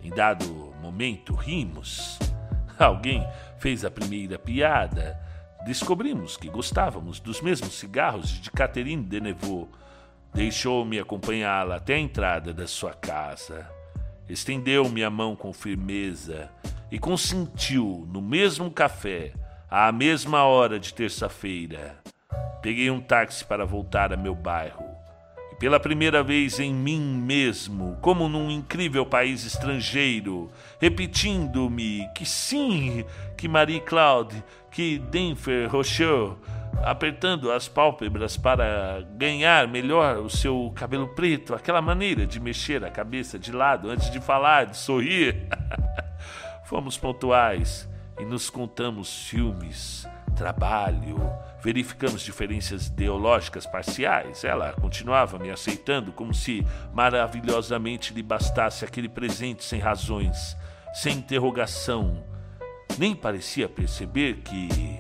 Em 0.04 0.10
dado 0.10 0.74
momento 0.82 1.34
rimos. 1.34 2.20
Alguém 2.78 3.26
fez 3.58 3.86
a 3.86 3.92
primeira 3.92 4.38
piada. 4.38 5.20
Descobrimos 5.66 6.36
que 6.36 6.50
gostávamos 6.50 7.20
dos 7.20 7.42
mesmos 7.42 7.80
cigarros 7.80 8.30
de 8.30 8.52
Catherine 8.52 9.04
Denevaux 9.04 9.70
Deixou-me 10.34 10.98
acompanhá-la 11.00 11.76
até 11.76 11.94
a 11.94 12.00
entrada 12.00 12.52
da 12.52 12.66
sua 12.66 12.92
casa. 12.92 13.70
Estendeu-me 14.28 15.04
a 15.04 15.10
mão 15.10 15.36
com 15.36 15.54
firmeza 15.54 16.50
e 16.92 16.98
consentiu 16.98 18.08
no 18.12 18.20
mesmo 18.20 18.72
café, 18.72 19.32
à 19.70 19.92
mesma 19.92 20.44
hora 20.44 20.80
de 20.80 20.92
terça-feira. 20.92 22.02
Peguei 22.62 22.90
um 22.90 23.02
táxi 23.02 23.44
para 23.44 23.66
voltar 23.66 24.14
a 24.14 24.18
meu 24.18 24.34
bairro. 24.34 24.86
E 25.52 25.56
pela 25.56 25.80
primeira 25.80 26.24
vez 26.24 26.60
em 26.60 26.74
mim 26.74 27.02
mesmo, 27.02 27.98
como 28.02 28.30
num 28.30 28.50
incrível 28.50 29.06
país 29.06 29.44
estrangeiro, 29.44 30.50
repetindo-me 30.80 32.08
que 32.16 32.26
sim, 32.26 33.06
que 33.38 33.48
Marie 33.48 33.82
Claude, 33.82 34.44
que 34.72 34.98
Denver 34.98 35.70
Rocheux 35.70 36.38
apertando 36.82 37.52
as 37.52 37.68
pálpebras 37.68 38.36
para 38.36 39.06
ganhar 39.12 39.68
melhor 39.68 40.18
o 40.18 40.30
seu 40.30 40.72
cabelo 40.76 41.08
preto, 41.10 41.54
aquela 41.54 41.82
maneira 41.82 42.26
de 42.26 42.40
mexer 42.40 42.84
a 42.84 42.90
cabeça 42.90 43.38
de 43.38 43.52
lado 43.52 43.90
antes 43.90 44.10
de 44.10 44.20
falar, 44.20 44.66
de 44.66 44.78
sorrir. 44.78 45.48
Fomos 46.66 46.98
pontuais 46.98 47.88
e 48.20 48.26
nos 48.26 48.50
contamos 48.50 49.28
filmes 49.28 50.08
trabalho, 50.34 51.18
verificamos 51.62 52.22
diferenças 52.22 52.88
ideológicas 52.88 53.66
parciais. 53.66 54.44
Ela 54.44 54.74
continuava 54.74 55.40
me 55.40 55.50
aceitando 55.50 56.12
como 56.12 56.34
se 56.34 56.66
maravilhosamente 56.94 58.14
lhe 58.14 58.22
bastasse 58.22 58.84
aquele 58.84 59.08
presente 59.08 59.64
sem 59.64 59.80
razões, 59.80 60.58
sem 60.94 61.18
interrogação. 61.18 62.24
Nem 62.98 63.16
parecia 63.16 63.70
perceber 63.70 64.42
que 64.42 65.00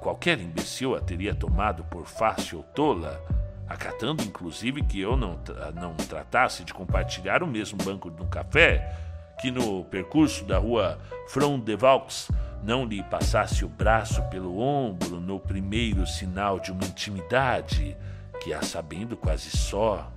qualquer 0.00 0.40
imbecil 0.40 0.96
a 0.96 1.00
teria 1.00 1.34
tomado 1.34 1.84
por 1.84 2.06
fácil 2.06 2.58
ou 2.58 2.64
tola, 2.64 3.22
acatando 3.68 4.24
inclusive 4.24 4.82
que 4.82 5.00
eu 5.00 5.16
não, 5.16 5.38
não 5.74 5.94
tratasse 5.94 6.64
de 6.64 6.74
compartilhar 6.74 7.42
o 7.42 7.46
mesmo 7.46 7.78
banco 7.78 8.10
de 8.10 8.22
um 8.22 8.26
café, 8.26 8.92
que 9.40 9.50
no 9.50 9.84
percurso 9.84 10.44
da 10.44 10.58
rua 10.58 10.98
Front 11.28 11.64
de 11.64 11.76
Vaux 11.76 12.28
não 12.62 12.84
lhe 12.84 13.02
passasse 13.02 13.64
o 13.64 13.68
braço 13.68 14.22
pelo 14.24 14.58
ombro 14.58 15.20
no 15.20 15.40
primeiro 15.40 16.06
sinal 16.06 16.60
de 16.60 16.72
uma 16.72 16.84
intimidade 16.84 17.96
que, 18.40 18.52
a 18.52 18.62
sabendo 18.62 19.16
quase 19.16 19.50
só, 19.50 20.10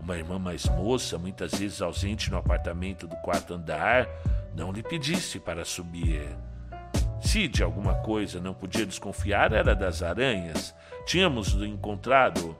uma 0.00 0.16
irmã 0.16 0.38
mais 0.38 0.66
moça, 0.66 1.18
muitas 1.18 1.52
vezes 1.52 1.82
ausente 1.82 2.30
no 2.30 2.36
apartamento 2.36 3.06
do 3.06 3.16
quarto 3.16 3.54
andar, 3.54 4.08
não 4.54 4.72
lhe 4.72 4.82
pedisse 4.82 5.38
para 5.38 5.64
subir. 5.64 6.28
Se 7.20 7.46
de 7.46 7.62
alguma 7.62 7.94
coisa 7.94 8.40
não 8.40 8.54
podia 8.54 8.86
desconfiar, 8.86 9.52
era 9.52 9.74
das 9.74 10.02
aranhas. 10.02 10.74
Tínhamos 11.06 11.54
encontrado. 11.54 12.56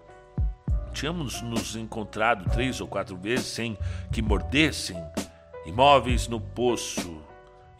Tínhamos 0.92 1.40
nos 1.40 1.76
encontrado 1.76 2.50
três 2.50 2.80
ou 2.80 2.86
quatro 2.86 3.16
vezes 3.16 3.46
sem 3.46 3.78
que 4.12 4.20
mordessem, 4.20 5.02
imóveis 5.64 6.28
no 6.28 6.40
poço, 6.40 7.19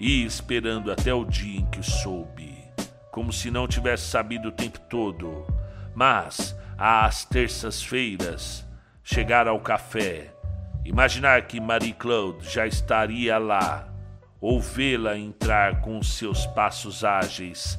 e 0.00 0.24
esperando 0.24 0.90
até 0.90 1.12
o 1.12 1.26
dia 1.26 1.60
em 1.60 1.66
que 1.66 1.82
soube, 1.82 2.56
como 3.12 3.30
se 3.30 3.50
não 3.50 3.68
tivesse 3.68 4.04
sabido 4.04 4.48
o 4.48 4.52
tempo 4.52 4.80
todo. 4.88 5.46
Mas, 5.94 6.56
às 6.78 7.26
terças-feiras, 7.26 8.66
chegar 9.04 9.46
ao 9.46 9.60
café, 9.60 10.32
imaginar 10.86 11.42
que 11.42 11.60
Marie-Claude 11.60 12.48
já 12.48 12.66
estaria 12.66 13.36
lá, 13.36 13.86
ou 14.40 14.58
vê-la 14.58 15.18
entrar 15.18 15.82
com 15.82 16.02
seus 16.02 16.46
passos 16.46 17.04
ágeis, 17.04 17.78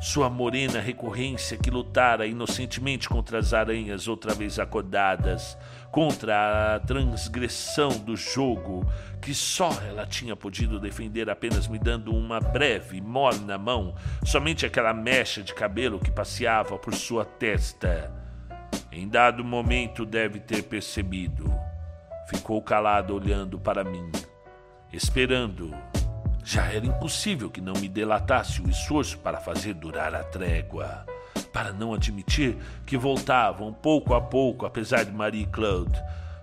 sua 0.00 0.28
morena 0.28 0.80
recorrência 0.80 1.56
que 1.56 1.70
lutara 1.70 2.26
inocentemente 2.26 3.08
contra 3.08 3.38
as 3.38 3.54
aranhas 3.54 4.06
outra 4.06 4.34
vez 4.34 4.58
acordadas, 4.58 5.56
contra 5.90 6.76
a 6.76 6.80
transgressão 6.80 7.88
do 7.88 8.16
jogo 8.16 8.86
que 9.20 9.34
só 9.34 9.70
ela 9.88 10.06
tinha 10.06 10.36
podido 10.36 10.78
defender 10.78 11.28
apenas 11.30 11.66
me 11.66 11.78
dando 11.78 12.14
uma 12.14 12.38
breve 12.38 13.00
mole 13.00 13.40
na 13.40 13.58
mão, 13.58 13.94
somente 14.24 14.66
aquela 14.66 14.92
mecha 14.92 15.42
de 15.42 15.54
cabelo 15.54 15.98
que 15.98 16.10
passeava 16.10 16.78
por 16.78 16.94
sua 16.94 17.24
testa. 17.24 18.12
Em 18.92 19.08
dado 19.08 19.42
momento 19.42 20.04
deve 20.04 20.38
ter 20.38 20.62
percebido. 20.62 21.52
Ficou 22.28 22.60
calado 22.62 23.14
olhando 23.14 23.58
para 23.58 23.82
mim, 23.82 24.10
esperando 24.92 25.74
já 26.46 26.66
era 26.66 26.86
impossível 26.86 27.50
que 27.50 27.60
não 27.60 27.72
me 27.72 27.88
delatasse 27.88 28.62
o 28.62 28.70
esforço 28.70 29.18
para 29.18 29.40
fazer 29.40 29.74
durar 29.74 30.14
a 30.14 30.22
trégua, 30.22 31.04
para 31.52 31.72
não 31.72 31.92
admitir 31.92 32.56
que 32.86 32.96
voltavam 32.96 33.72
pouco 33.72 34.14
a 34.14 34.20
pouco, 34.20 34.64
apesar 34.64 35.04
de 35.04 35.10
Marie 35.10 35.46
Claude, 35.46 36.00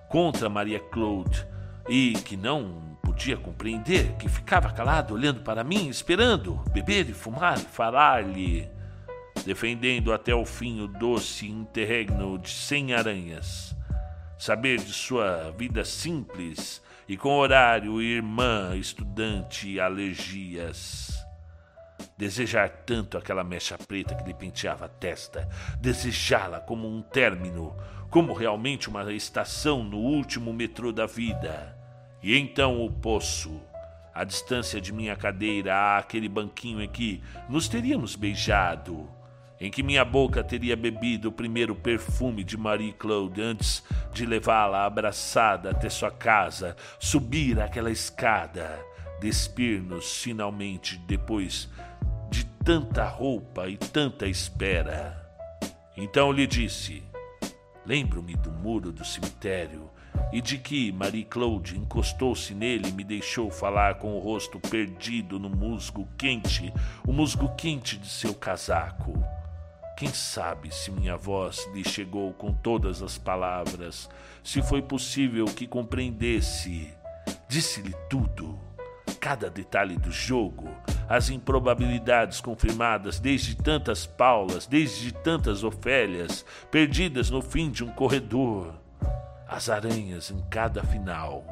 contra 0.09 0.49
Maria 0.49 0.81
Claude, 0.81 1.47
e 1.87 2.15
que 2.25 2.35
não 2.35 2.97
podia 3.01 3.37
compreender, 3.37 4.13
que 4.17 4.27
ficava 4.27 4.73
calado 4.73 5.13
olhando 5.13 5.39
para 5.39 5.63
mim, 5.63 5.87
esperando 5.87 6.55
beber 6.73 7.09
e 7.09 7.13
fumar 7.13 7.57
e 7.57 7.61
falar-lhe, 7.61 8.69
defendendo 9.45 10.11
até 10.11 10.35
o 10.35 10.45
fim 10.45 10.81
o 10.81 10.87
doce 10.87 11.47
interregno 11.47 12.37
de 12.37 12.49
sem 12.49 12.93
aranhas, 12.93 13.73
saber 14.37 14.79
de 14.79 14.91
sua 14.91 15.55
vida 15.57 15.85
simples 15.85 16.82
e 17.07 17.17
com 17.17 17.37
horário, 17.37 18.01
irmã, 18.01 18.75
estudante, 18.75 19.79
alergias. 19.79 21.13
Desejar 22.17 22.69
tanto 22.69 23.17
aquela 23.17 23.43
mecha 23.43 23.77
preta 23.77 24.15
que 24.15 24.23
lhe 24.23 24.33
penteava 24.33 24.85
a 24.85 24.89
testa, 24.89 25.47
desejá-la 25.79 26.59
como 26.59 26.87
um 26.87 27.01
término, 27.01 27.75
como 28.09 28.33
realmente 28.33 28.89
uma 28.89 29.11
estação 29.11 29.83
no 29.83 29.97
último 29.97 30.53
metrô 30.53 30.91
da 30.91 31.05
vida. 31.05 31.77
E 32.21 32.37
então 32.37 32.85
o 32.85 32.91
poço, 32.91 33.59
a 34.13 34.23
distância 34.23 34.79
de 34.79 34.93
minha 34.93 35.15
cadeira 35.15 35.97
àquele 35.97 36.29
banquinho 36.29 36.81
em 36.81 36.87
que 36.87 37.21
nos 37.49 37.67
teríamos 37.67 38.15
beijado 38.15 39.09
em 39.63 39.71
que 39.71 39.81
minha 39.81 40.03
boca 40.03 40.43
teria 40.43 40.75
bebido 40.75 41.29
o 41.29 41.31
primeiro 41.31 41.73
perfume 41.73 42.43
de 42.43 42.57
Marie-Claude 42.57 43.41
antes 43.41 43.81
de 44.11 44.25
levá-la 44.25 44.85
abraçada 44.85 45.71
até 45.71 45.89
sua 45.89 46.11
casa, 46.11 46.75
subir 46.99 47.61
aquela 47.61 47.89
escada, 47.89 48.85
despir-nos 49.21 50.17
finalmente 50.17 50.97
depois 51.07 51.69
de 52.29 52.43
tanta 52.43 53.05
roupa 53.05 53.69
e 53.69 53.77
tanta 53.77 54.27
espera. 54.27 55.25
Então 55.95 56.29
lhe 56.29 56.45
disse: 56.45 57.01
Lembro-me 57.85 58.35
do 58.35 58.51
muro 58.51 58.91
do 58.91 59.05
cemitério 59.05 59.89
e 60.33 60.41
de 60.41 60.57
que 60.57 60.91
Marie-Claude 60.91 61.77
encostou-se 61.77 62.53
nele 62.53 62.89
e 62.89 62.91
me 62.91 63.05
deixou 63.05 63.49
falar 63.49 63.95
com 63.95 64.13
o 64.13 64.19
rosto 64.19 64.59
perdido 64.59 65.39
no 65.39 65.49
musgo 65.49 66.05
quente, 66.17 66.73
o 67.07 67.13
musgo 67.13 67.55
quente 67.55 67.97
de 67.97 68.09
seu 68.09 68.33
casaco. 68.33 69.13
Quem 69.95 70.09
sabe 70.09 70.73
se 70.73 70.91
minha 70.91 71.15
voz 71.15 71.69
lhe 71.73 71.87
chegou 71.87 72.33
com 72.33 72.51
todas 72.51 73.01
as 73.03 73.17
palavras, 73.17 74.09
se 74.43 74.61
foi 74.61 74.81
possível 74.81 75.45
que 75.45 75.67
compreendesse. 75.67 76.91
Disse-lhe 77.47 77.93
tudo, 78.09 78.59
cada 79.19 79.49
detalhe 79.49 79.95
do 79.95 80.11
jogo, 80.11 80.67
as 81.07 81.29
improbabilidades 81.29 82.41
confirmadas 82.41 83.19
desde 83.19 83.55
tantas 83.55 84.05
Paulas, 84.05 84.65
desde 84.65 85.13
tantas 85.13 85.63
Ofélias, 85.63 86.43
perdidas 86.71 87.29
no 87.29 87.41
fim 87.41 87.69
de 87.69 87.83
um 87.83 87.89
corredor, 87.89 88.73
as 89.47 89.69
aranhas 89.69 90.31
em 90.31 90.41
cada 90.49 90.83
final. 90.83 91.45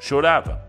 Chorava. 0.00 0.66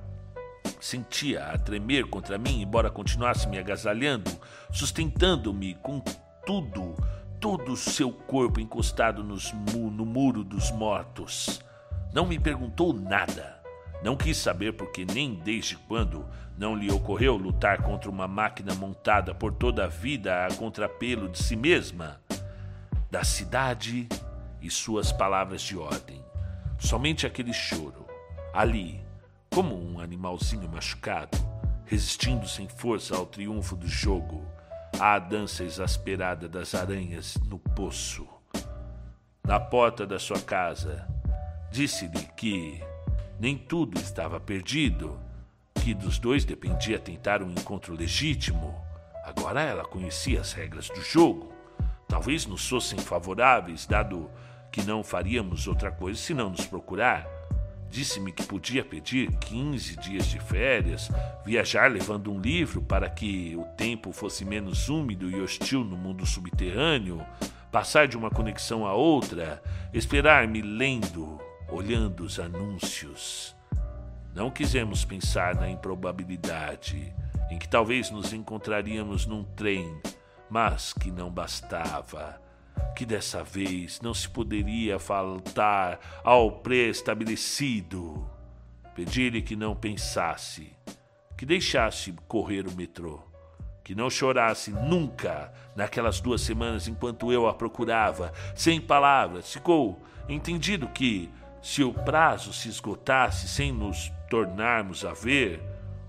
Sentia 0.80 1.46
a 1.46 1.58
tremer 1.58 2.06
contra 2.06 2.38
mim, 2.38 2.62
embora 2.62 2.92
continuasse 2.92 3.48
me 3.48 3.58
agasalhando, 3.58 4.30
sustentando-me 4.72 5.74
com 5.76 6.00
tudo, 6.48 6.96
todo 7.42 7.74
o 7.74 7.78
seu 7.78 8.10
corpo 8.10 8.62
encostado 8.62 9.22
nos 9.22 9.52
no 9.52 10.06
muro 10.06 10.46
dos 10.46 10.72
mortos. 10.72 11.62
Não 12.14 12.26
me 12.26 12.40
perguntou 12.40 12.94
nada. 12.94 13.62
Não 14.02 14.16
quis 14.16 14.38
saber 14.38 14.72
porque 14.72 15.04
nem 15.04 15.34
desde 15.34 15.76
quando 15.76 16.26
não 16.58 16.74
lhe 16.74 16.90
ocorreu 16.90 17.36
lutar 17.36 17.82
contra 17.82 18.10
uma 18.10 18.30
máquina 18.30 18.74
montada 18.74 19.36
por 19.36 19.54
toda 19.54 19.84
a 19.84 19.88
vida 19.88 20.46
a 20.46 20.54
contrapelo 20.56 21.28
de 21.28 21.38
si 21.38 21.58
mesma, 21.58 22.22
da 23.12 23.26
cidade 23.26 24.08
e 24.62 24.70
suas 24.70 25.12
palavras 25.12 25.62
de 25.62 25.78
ordem. 25.78 26.24
Somente 26.80 27.28
aquele 27.28 27.52
choro, 27.52 28.06
ali, 28.54 29.04
como 29.50 29.76
um 29.76 30.00
animalzinho 30.00 30.70
machucado, 30.70 31.38
resistindo 31.84 32.48
sem 32.48 32.70
força 32.70 33.18
ao 33.18 33.26
triunfo 33.26 33.76
do 33.76 33.88
jogo 33.88 34.57
à 35.00 35.20
dança 35.20 35.64
exasperada 35.64 36.48
das 36.48 36.74
aranhas 36.74 37.38
no 37.46 37.60
poço. 37.60 38.28
Na 39.46 39.60
porta 39.60 40.06
da 40.06 40.18
sua 40.18 40.40
casa, 40.40 41.08
disse-lhe 41.72 42.28
que 42.36 42.82
nem 43.40 43.58
tudo 43.58 44.00
estava 44.00 44.40
perdido, 44.40 45.20
que 45.76 45.94
dos 45.94 46.18
dois 46.18 46.44
dependia 46.44 47.00
tentar 47.00 47.44
um 47.44 47.52
encontro 47.52 47.94
legítimo. 47.94 48.76
Agora 49.24 49.62
ela 49.62 49.86
conhecia 49.86 50.42
as 50.42 50.52
regras 50.54 50.90
do 50.90 51.02
jogo. 51.02 51.54
Talvez 52.08 52.46
nos 52.46 52.68
fossem 52.68 52.98
favoráveis, 52.98 53.86
dado 53.86 54.30
que 54.72 54.82
não 54.82 55.04
faríamos 55.04 55.68
outra 55.68 55.92
coisa 55.92 56.20
senão 56.20 56.50
nos 56.50 56.66
procurar. 56.66 57.37
Disse-me 57.90 58.32
que 58.32 58.46
podia 58.46 58.84
pedir 58.84 59.32
15 59.38 59.96
dias 59.98 60.28
de 60.28 60.40
férias, 60.40 61.10
viajar 61.46 61.92
levando 61.92 62.32
um 62.32 62.40
livro 62.40 62.82
para 62.82 63.10
que 63.10 63.56
o 63.56 63.64
tempo 63.76 64.12
fosse 64.12 64.44
menos 64.44 64.90
úmido 64.90 65.30
e 65.30 65.40
hostil 65.42 65.84
no 65.84 65.98
mundo 65.98 66.26
subterrâneo, 66.26 67.26
passar 67.72 68.08
de 68.08 68.18
uma 68.18 68.30
conexão 68.30 68.86
a 68.86 68.94
outra, 68.94 69.62
esperar-me 69.94 70.62
lendo, 70.62 71.40
olhando 71.70 72.24
os 72.24 72.40
anúncios. 72.40 73.56
Não 74.36 74.52
quisemos 74.52 75.04
pensar 75.04 75.56
na 75.56 75.70
improbabilidade 75.70 77.14
em 77.50 77.58
que 77.58 77.68
talvez 77.68 78.12
nos 78.12 78.34
encontraríamos 78.34 79.26
num 79.26 79.44
trem, 79.44 80.00
mas 80.50 80.94
que 80.94 81.10
não 81.10 81.32
bastava 81.32 82.40
que 82.96 83.06
dessa 83.06 83.44
vez 83.44 84.02
não 84.02 84.14
se 84.14 84.28
poderia 84.28 84.98
faltar 85.00 86.00
ao 86.24 86.52
pré-estabelecido. 86.52 88.28
Pedi-lhe 88.96 89.42
que 89.42 89.56
não 89.56 89.76
pensasse, 89.76 90.74
que 91.38 91.46
deixasse 91.46 92.14
correr 92.28 92.68
o 92.68 92.72
metrô, 92.72 93.22
que 93.84 93.94
não 93.94 94.10
chorasse 94.10 94.72
nunca 94.72 95.54
naquelas 95.76 96.20
duas 96.20 96.42
semanas 96.42 96.88
enquanto 96.88 97.32
eu 97.32 97.48
a 97.48 97.54
procurava, 97.54 98.34
sem 98.56 98.82
palavras. 98.82 99.54
Ficou 99.54 100.02
entendido 100.28 100.88
que, 100.88 101.30
se 101.62 101.84
o 101.84 101.94
prazo 101.94 102.52
se 102.52 102.68
esgotasse 102.70 103.48
sem 103.48 103.72
nos 103.72 104.12
tornarmos 104.30 105.06
a 105.06 105.14
ver, 105.14 105.62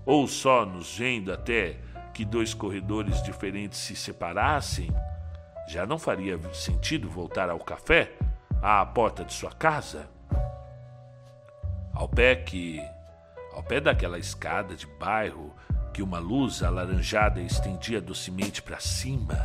ou 0.05 0.27
só 0.27 0.65
nos 0.65 0.97
vendo 0.97 1.31
até 1.31 1.77
que 2.13 2.25
dois 2.25 2.53
corredores 2.53 3.21
diferentes 3.21 3.79
se 3.79 3.95
separassem, 3.95 4.89
já 5.69 5.85
não 5.85 5.99
faria 5.99 6.39
sentido 6.51 7.07
voltar 7.07 7.47
ao 7.47 7.59
café, 7.59 8.11
à 8.59 8.83
porta 8.83 9.23
de 9.23 9.31
sua 9.31 9.51
casa? 9.51 10.09
Ao 11.93 12.09
pé 12.09 12.37
que. 12.37 12.81
ao 13.53 13.61
pé 13.61 13.79
daquela 13.79 14.17
escada 14.17 14.75
de 14.75 14.87
bairro 14.87 15.53
que 15.93 16.01
uma 16.01 16.17
luz 16.17 16.63
alaranjada 16.63 17.39
estendia 17.39 18.01
docemente 18.01 18.63
para 18.63 18.79
cima, 18.79 19.37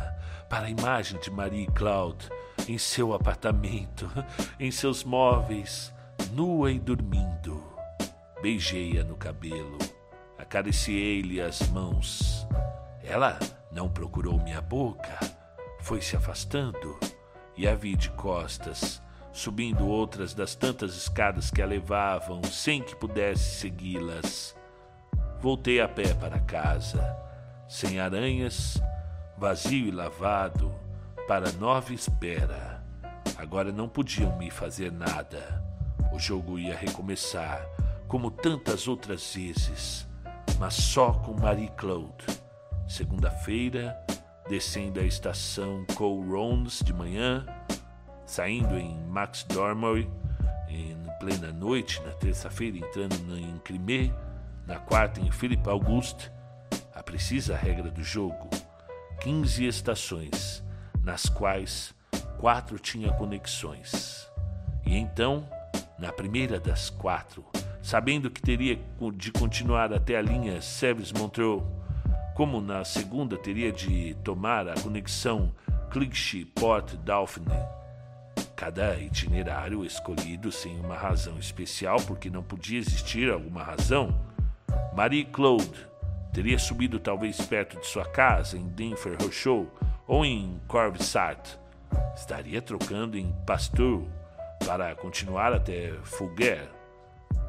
para 0.49 0.65
a 0.65 0.69
imagem 0.69 1.19
de 1.19 1.29
Marie 1.29 1.67
Claude 1.67 2.27
em 2.67 2.79
seu 2.79 3.13
apartamento, 3.13 4.09
em 4.59 4.71
seus 4.71 5.03
móveis, 5.03 5.93
nua 6.31 6.71
e 6.71 6.79
dormindo. 6.79 7.63
Beijei-a 8.41 9.03
no 9.03 9.15
cabelo, 9.15 9.77
acariciei-lhe 10.39 11.39
as 11.39 11.69
mãos. 11.69 12.47
Ela 13.03 13.37
não 13.71 13.87
procurou 13.87 14.41
minha 14.41 14.61
boca, 14.61 15.34
foi 15.85 16.01
se 16.01 16.15
afastando 16.15 16.99
e 17.55 17.67
a 17.67 17.75
vi 17.75 17.95
de 17.95 18.09
costas, 18.09 18.99
subindo 19.31 19.87
outras 19.87 20.33
das 20.33 20.55
tantas 20.55 20.95
escadas 20.95 21.51
que 21.51 21.61
a 21.61 21.65
levavam 21.67 22.43
sem 22.43 22.81
que 22.81 22.95
pudesse 22.95 23.59
segui-las. 23.59 24.55
Voltei 25.39 25.79
a 25.79 25.87
pé 25.87 26.15
para 26.15 26.39
casa, 26.39 27.15
sem 27.67 27.99
aranhas, 27.99 28.81
vazio 29.37 29.85
e 29.85 29.91
lavado, 29.91 30.73
para 31.27 31.51
nova 31.51 31.93
espera. 31.93 32.83
Agora 33.37 33.71
não 33.71 33.87
podiam 33.87 34.35
me 34.39 34.49
fazer 34.49 34.91
nada. 34.91 35.63
O 36.11 36.17
jogo 36.17 36.57
ia 36.57 36.75
recomeçar, 36.75 37.63
como 38.07 38.31
tantas 38.31 38.87
outras 38.87 39.35
vezes, 39.35 40.07
mas 40.57 40.73
só 40.73 41.13
com 41.13 41.39
Marie 41.39 41.69
Claude. 41.77 42.25
Segunda-feira, 42.87 43.95
descendo 44.47 44.99
a 44.99 45.03
estação 45.03 45.85
Cole 45.95 46.29
Rones 46.29 46.81
de 46.83 46.93
manhã, 46.93 47.45
saindo 48.25 48.77
em 48.77 48.99
Max 49.05 49.43
Dormoy 49.43 50.09
em 50.69 50.97
plena 51.19 51.51
noite, 51.51 52.01
na 52.01 52.11
terça-feira, 52.11 52.77
entrando 52.77 53.37
em 53.37 53.57
Crimée, 53.59 54.13
na 54.67 54.77
quarta, 54.77 55.19
em 55.19 55.31
Philippe 55.31 55.69
Auguste, 55.69 56.31
a 56.93 57.01
precisa 57.01 57.55
regra 57.55 57.89
do 57.89 58.03
jogo: 58.03 58.49
15 59.21 59.65
estações, 59.65 60.63
nas 61.03 61.25
quais 61.25 61.93
quatro 62.39 62.77
tinha 62.77 63.11
conexões. 63.13 64.29
E 64.85 64.95
então, 64.95 65.47
na 65.97 66.11
primeira 66.11 66.59
das 66.59 66.89
quatro, 66.89 67.45
sabendo 67.81 68.29
que 68.29 68.41
teria 68.41 68.79
de 69.15 69.31
continuar 69.31 69.93
até 69.93 70.17
a 70.17 70.21
linha 70.21 70.61
Sèvres-Montreux, 70.61 71.63
como 72.35 72.59
na 72.59 72.83
segunda 72.83 73.37
teria 73.37 73.71
de 73.71 74.13
tomar 74.15 74.67
a 74.67 74.75
conexão 74.75 75.55
Clichy-Port-Dauphine, 75.89 77.47
cada 78.57 78.99
itinerário 78.99 79.85
escolhido 79.85 80.51
sem 80.51 80.77
uma 80.81 80.95
razão 80.95 81.39
especial, 81.39 81.97
porque 82.05 82.29
não 82.29 82.43
podia 82.43 82.77
existir 82.77 83.31
alguma 83.31 83.63
razão, 83.63 84.13
Marie 84.93 85.23
Claude 85.23 85.87
teria 86.33 86.59
subido 86.59 86.99
talvez 86.99 87.39
perto 87.39 87.79
de 87.79 87.87
sua 87.87 88.03
casa 88.03 88.57
em 88.57 88.67
Denfert 88.67 89.23
Rocheau 89.23 89.67
ou 90.05 90.25
em 90.25 90.59
Corvisart. 90.67 91.57
Estaria 92.17 92.61
trocando 92.61 93.17
em 93.17 93.33
Pasteur 93.45 94.03
para 94.65 94.93
continuar 94.95 95.53
até 95.53 95.93
Fougère. 96.03 96.69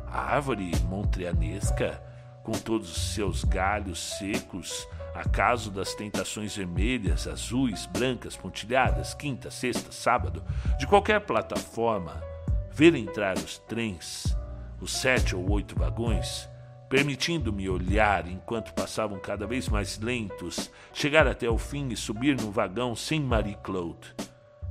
A 0.07 0.35
árvore 0.35 0.71
montreanesca, 0.89 2.01
com 2.47 2.53
todos 2.53 2.97
os 2.97 3.13
seus 3.13 3.43
galhos 3.43 3.99
secos, 3.99 4.87
acaso 5.13 5.69
das 5.69 5.97
tentações 5.97 6.55
vermelhas, 6.55 7.27
azuis, 7.27 7.87
brancas, 7.87 8.37
pontilhadas, 8.37 9.15
quinta, 9.15 9.51
sexta, 9.51 9.91
sábado, 9.91 10.45
de 10.79 10.87
qualquer 10.87 11.23
plataforma, 11.23 12.23
ver 12.71 12.95
entrar 12.95 13.37
os 13.37 13.59
trens, 13.59 14.37
os 14.81 14.93
sete 14.93 15.35
ou 15.35 15.51
oito 15.51 15.77
vagões, 15.77 16.49
permitindo-me 16.89 17.69
olhar 17.69 18.29
enquanto 18.29 18.73
passavam 18.75 19.19
cada 19.19 19.45
vez 19.45 19.69
mais 19.69 19.99
lentos, 19.99 20.71
chegar 20.93 21.27
até 21.27 21.51
o 21.51 21.59
fim 21.59 21.89
e 21.89 21.97
subir 21.97 22.41
no 22.41 22.53
vagão 22.53 22.95
sem 22.95 23.21
Marie 23.21 23.59
Claude, 23.61 24.15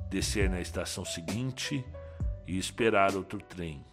descer 0.09 0.49
na 0.49 0.61
estação 0.61 1.03
seguinte 1.03 1.83
e 2.47 2.57
esperar 2.57 3.17
outro 3.17 3.39
trem. 3.41 3.85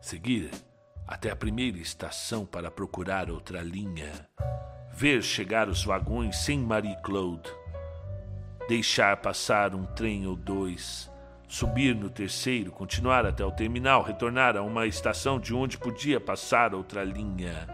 Seguir 0.00 0.67
até 1.08 1.30
a 1.30 1.36
primeira 1.36 1.78
estação 1.78 2.46
para 2.46 2.70
procurar 2.70 3.30
outra 3.30 3.62
linha, 3.62 4.28
ver 4.92 5.22
chegar 5.22 5.68
os 5.68 5.82
vagões 5.82 6.36
sem 6.36 6.60
Marie 6.60 6.96
Claude, 7.02 7.50
deixar 8.68 9.16
passar 9.16 9.74
um 9.74 9.84
trem 9.84 10.26
ou 10.26 10.36
dois 10.36 11.10
subir 11.48 11.94
no 11.94 12.10
terceiro, 12.10 12.70
continuar 12.70 13.24
até 13.24 13.44
o 13.44 13.50
terminal, 13.50 14.02
retornar 14.02 14.56
a 14.56 14.62
uma 14.62 14.86
estação 14.86 15.40
de 15.40 15.54
onde 15.54 15.78
podia 15.78 16.20
passar 16.20 16.74
outra 16.74 17.02
linha. 17.02 17.66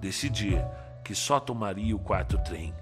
Decidir 0.00 0.62
que 1.02 1.14
só 1.14 1.40
tomaria 1.40 1.96
o 1.96 1.98
quarto 1.98 2.36
trem. 2.44 2.74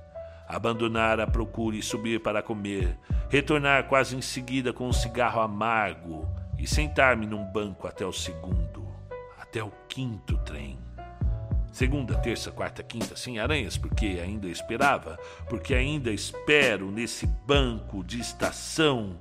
Abandonar 0.48 1.20
a 1.20 1.26
procura 1.26 1.76
e 1.76 1.82
subir 1.82 2.20
para 2.20 2.42
comer. 2.42 2.98
Retornar 3.30 3.84
quase 3.84 4.16
em 4.16 4.20
seguida 4.20 4.72
com 4.72 4.88
um 4.88 4.92
cigarro 4.92 5.40
amargo 5.40 6.28
e 6.58 6.66
sentar-me 6.66 7.26
num 7.26 7.44
banco 7.44 7.86
até 7.86 8.04
o 8.04 8.12
segundo, 8.12 8.83
até 9.54 9.62
o 9.62 9.70
quinto 9.88 10.36
trem. 10.38 10.76
Segunda, 11.70 12.16
terça, 12.16 12.50
quarta, 12.50 12.82
quinta, 12.82 13.14
sem 13.14 13.38
aranhas, 13.38 13.76
porque 13.76 14.20
ainda 14.20 14.48
esperava, 14.48 15.16
porque 15.48 15.72
ainda 15.74 16.10
espero 16.10 16.90
nesse 16.90 17.24
banco 17.24 18.02
de 18.02 18.18
estação 18.18 19.16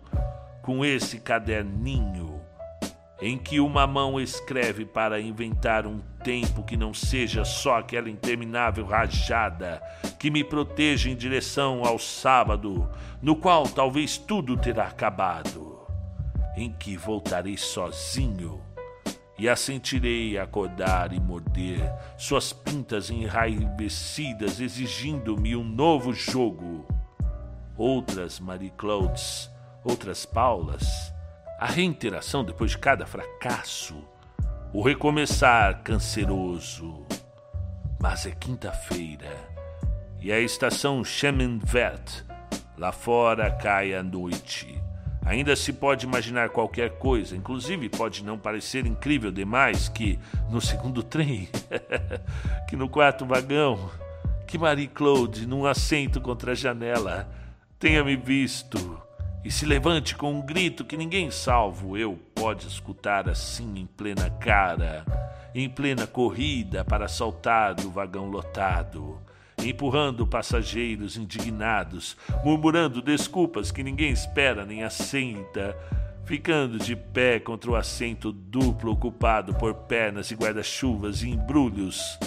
com 0.63 0.83
esse 0.83 1.19
caderninho 1.19 2.41
em 3.21 3.37
que 3.37 3.59
uma 3.59 3.85
mão 3.85 4.19
escreve 4.19 4.85
para 4.85 5.21
inventar 5.21 5.85
um 5.85 5.99
tempo 6.23 6.63
que 6.63 6.75
não 6.75 6.95
seja 6.95 7.45
só 7.45 7.77
aquela 7.77 8.09
interminável 8.09 8.87
rajada 8.87 9.79
que 10.17 10.31
me 10.31 10.43
proteja 10.43 11.11
em 11.11 11.15
direção 11.15 11.85
ao 11.85 11.99
sábado, 11.99 12.89
no 13.21 13.35
qual 13.35 13.67
talvez 13.67 14.17
tudo 14.17 14.57
terá 14.57 14.87
acabado, 14.87 15.85
em 16.57 16.73
que 16.73 16.97
voltarei 16.97 17.55
sozinho 17.55 18.62
e 19.37 19.49
a 19.49 19.55
sentirei 19.55 20.37
acordar 20.37 21.13
e 21.13 21.19
morder 21.19 21.81
suas 22.17 22.53
pintas 22.53 23.09
enraivecidas, 23.09 24.59
exigindo-me 24.59 25.55
um 25.55 25.63
novo 25.63 26.13
jogo. 26.13 26.85
Outras 27.75 28.39
Marie 28.39 28.71
Claudes 28.77 29.51
outras 29.83 30.25
Paulas, 30.25 31.13
a 31.59 31.65
reinteração 31.65 32.43
depois 32.43 32.71
de 32.71 32.77
cada 32.77 33.05
fracasso, 33.05 34.03
o 34.73 34.81
recomeçar 34.81 35.83
canceroso. 35.83 37.05
Mas 38.01 38.25
é 38.25 38.31
quinta-feira 38.31 39.31
e 40.21 40.31
a 40.31 40.39
estação 40.39 41.03
Chemin 41.03 41.59
Vert, 41.59 42.23
lá 42.77 42.91
fora 42.91 43.51
cai 43.51 43.93
a 43.93 44.01
noite. 44.01 44.82
Ainda 45.25 45.55
se 45.55 45.71
pode 45.71 46.05
imaginar 46.05 46.49
qualquer 46.49 46.97
coisa, 46.97 47.36
inclusive 47.36 47.88
pode 47.89 48.23
não 48.23 48.38
parecer 48.38 48.86
incrível 48.86 49.32
demais 49.32 49.88
que 49.88 50.19
no 50.49 50.59
segundo 50.59 51.01
trem, 51.03 51.47
que 52.67 52.76
no 52.76 52.89
quarto 52.89 53.26
vagão, 53.26 53.89
que 54.45 54.57
Marie 54.57 54.88
Claude, 54.88 55.47
num 55.47 55.65
assento 55.65 56.19
contra 56.19 56.51
a 56.51 56.55
janela, 56.55 57.30
tenha 57.80 58.03
me 58.03 58.15
visto 58.15 59.01
e 59.43 59.51
se 59.51 59.65
levante 59.65 60.15
com 60.15 60.34
um 60.34 60.41
grito 60.41 60.86
que 60.86 60.95
ninguém 60.95 61.30
salvo 61.32 61.97
eu 61.97 62.17
pode 62.36 62.67
escutar 62.67 63.30
assim 63.30 63.78
em 63.78 63.86
plena 63.86 64.30
cara, 64.30 65.05
em 65.55 65.69
plena 65.69 66.05
corrida 66.05 66.84
para 66.84 67.07
saltar 67.07 67.74
do 67.76 67.89
vagão 67.89 68.30
lotado, 68.30 69.19
empurrando 69.70 70.28
passageiros 70.28 71.18
indignados, 71.18 72.18
murmurando 72.43 73.01
desculpas 73.01 73.72
que 73.72 73.84
ninguém 73.84 74.11
espera 74.11 74.66
nem 74.66 74.84
aceita, 74.84 75.78
ficando 76.26 76.78
de 76.78 76.95
pé 76.95 77.39
contra 77.39 77.72
o 77.72 77.76
assento 77.76 78.32
duplo 78.32 78.91
ocupado 78.91 79.53
por 79.55 79.74
pernas 79.74 80.32
e 80.32 80.36
guarda-chuvas 80.36 81.24
e 81.24 81.30
embrulhos, 81.30 82.18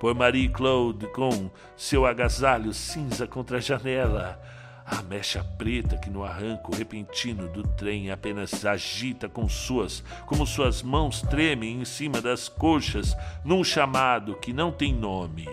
por 0.00 0.14
Marie 0.14 0.48
Claude 0.48 1.06
com 1.08 1.50
seu 1.76 2.06
agasalho 2.06 2.72
cinza 2.72 3.26
contra 3.26 3.58
a 3.58 3.60
janela 3.60 4.40
a 4.84 5.02
mecha 5.02 5.42
preta 5.56 5.96
que 5.96 6.10
no 6.10 6.24
arranco 6.24 6.74
repentino 6.74 7.48
do 7.48 7.62
trem 7.62 8.10
apenas 8.10 8.64
agita 8.64 9.28
com 9.28 9.48
suas, 9.48 10.02
como 10.26 10.46
suas 10.46 10.82
mãos 10.82 11.22
tremem 11.22 11.80
em 11.80 11.84
cima 11.84 12.20
das 12.20 12.48
coxas, 12.48 13.16
num 13.44 13.62
chamado 13.62 14.34
que 14.34 14.52
não 14.52 14.72
tem 14.72 14.92
nome. 14.92 15.48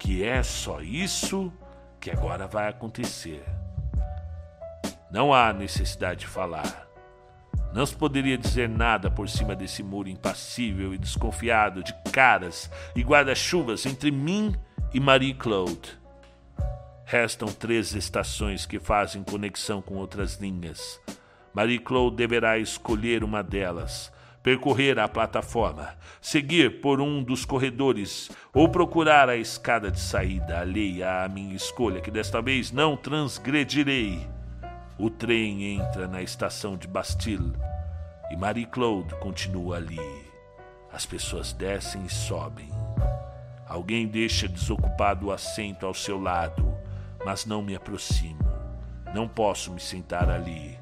Que 0.00 0.24
é 0.24 0.42
só 0.42 0.80
isso 0.80 1.52
que 2.00 2.10
agora 2.10 2.46
vai 2.46 2.68
acontecer. 2.68 3.44
Não 5.12 5.32
há 5.32 5.52
necessidade 5.52 6.20
de 6.20 6.26
falar. 6.26 6.88
Não 7.74 7.84
se 7.84 7.94
poderia 7.94 8.38
dizer 8.38 8.68
nada 8.68 9.10
por 9.10 9.28
cima 9.28 9.54
desse 9.54 9.82
muro 9.82 10.08
impassível 10.08 10.94
e 10.94 10.98
desconfiado 10.98 11.84
de 11.84 11.92
caras 12.10 12.70
e 12.96 13.02
guarda-chuvas 13.02 13.84
entre 13.84 14.10
mim 14.10 14.56
e 14.92 14.98
Marie 14.98 15.34
Claude. 15.34 16.00
Restam 17.04 17.48
três 17.48 17.94
estações 17.94 18.64
que 18.64 18.80
fazem 18.80 19.22
conexão 19.22 19.82
com 19.82 19.96
outras 19.96 20.36
linhas. 20.36 20.98
Marie 21.52 21.78
Claude 21.78 22.16
deverá 22.16 22.58
escolher 22.58 23.22
uma 23.22 23.42
delas, 23.42 24.10
percorrer 24.42 24.98
a 24.98 25.06
plataforma, 25.06 25.94
seguir 26.20 26.80
por 26.80 27.00
um 27.00 27.22
dos 27.22 27.44
corredores 27.44 28.30
ou 28.54 28.68
procurar 28.68 29.28
a 29.28 29.36
escada 29.36 29.90
de 29.90 30.00
saída 30.00 30.60
alheia 30.60 31.24
à 31.24 31.28
minha 31.28 31.54
escolha, 31.54 32.00
que 32.00 32.10
desta 32.10 32.40
vez 32.40 32.72
não 32.72 32.96
transgredirei. 32.96 34.26
O 34.98 35.10
trem 35.10 35.78
entra 35.78 36.06
na 36.06 36.22
estação 36.22 36.76
de 36.76 36.88
Bastille 36.88 37.52
e 38.30 38.36
Marie-Claude 38.36 39.14
continua 39.16 39.76
ali. 39.76 39.98
As 40.92 41.06
pessoas 41.06 41.52
descem 41.52 42.04
e 42.04 42.10
sobem. 42.10 42.68
Alguém 43.66 44.08
deixa 44.08 44.48
desocupado 44.48 45.26
o 45.26 45.32
assento 45.32 45.86
ao 45.86 45.94
seu 45.94 46.20
lado, 46.20 46.74
mas 47.24 47.46
não 47.46 47.62
me 47.62 47.76
aproximo. 47.76 48.40
Não 49.14 49.28
posso 49.28 49.70
me 49.72 49.80
sentar 49.80 50.28
ali. 50.28 50.79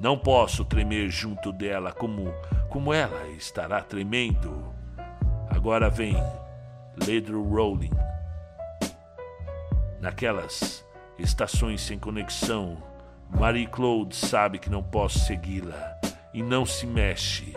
Não 0.00 0.16
posso 0.16 0.64
tremer 0.64 1.10
junto 1.10 1.52
dela 1.52 1.92
como 1.92 2.32
como 2.70 2.94
ela 2.94 3.26
estará 3.30 3.82
tremendo. 3.82 4.72
Agora 5.50 5.90
vem 5.90 6.16
Ledro 7.04 7.42
Rolling. 7.42 7.90
Naquelas 10.00 10.86
estações 11.18 11.82
sem 11.82 11.98
conexão, 11.98 12.78
Marie-Claude 13.28 14.14
sabe 14.14 14.58
que 14.58 14.70
não 14.70 14.82
posso 14.82 15.18
segui-la 15.18 15.98
e 16.32 16.42
não 16.42 16.64
se 16.64 16.86
mexe. 16.86 17.52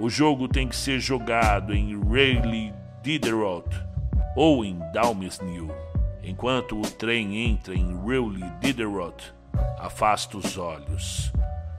O 0.00 0.08
jogo 0.08 0.48
tem 0.48 0.66
que 0.66 0.76
ser 0.76 0.98
jogado 0.98 1.74
em 1.74 1.96
Rayleigh 2.00 2.74
Diderot 3.02 3.68
ou 4.34 4.64
em 4.64 4.78
Dalmesnil. 4.92 5.68
Enquanto 6.22 6.78
o 6.80 6.82
trem 6.82 7.50
entra 7.50 7.74
em 7.74 7.96
Rayleigh 7.96 8.52
Diderot, 8.60 9.32
afasta 9.78 10.38
os 10.38 10.56
olhos. 10.56 11.32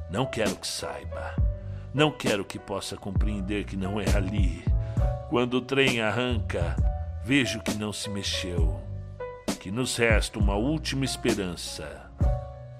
Não 0.09 0.25
quero 0.25 0.55
que 0.55 0.67
saiba. 0.67 1.35
Não 1.93 2.11
quero 2.11 2.43
que 2.43 2.57
possa 2.57 2.95
compreender 2.95 3.65
que 3.65 3.77
não 3.77 3.99
é 3.99 4.05
ali. 4.15 4.63
Quando 5.29 5.55
o 5.55 5.61
trem 5.61 6.01
arranca, 6.01 6.75
vejo 7.23 7.61
que 7.61 7.75
não 7.75 7.93
se 7.93 8.09
mexeu. 8.09 8.79
Que 9.59 9.71
nos 9.71 9.95
resta 9.97 10.39
uma 10.39 10.55
última 10.55 11.05
esperança 11.05 12.09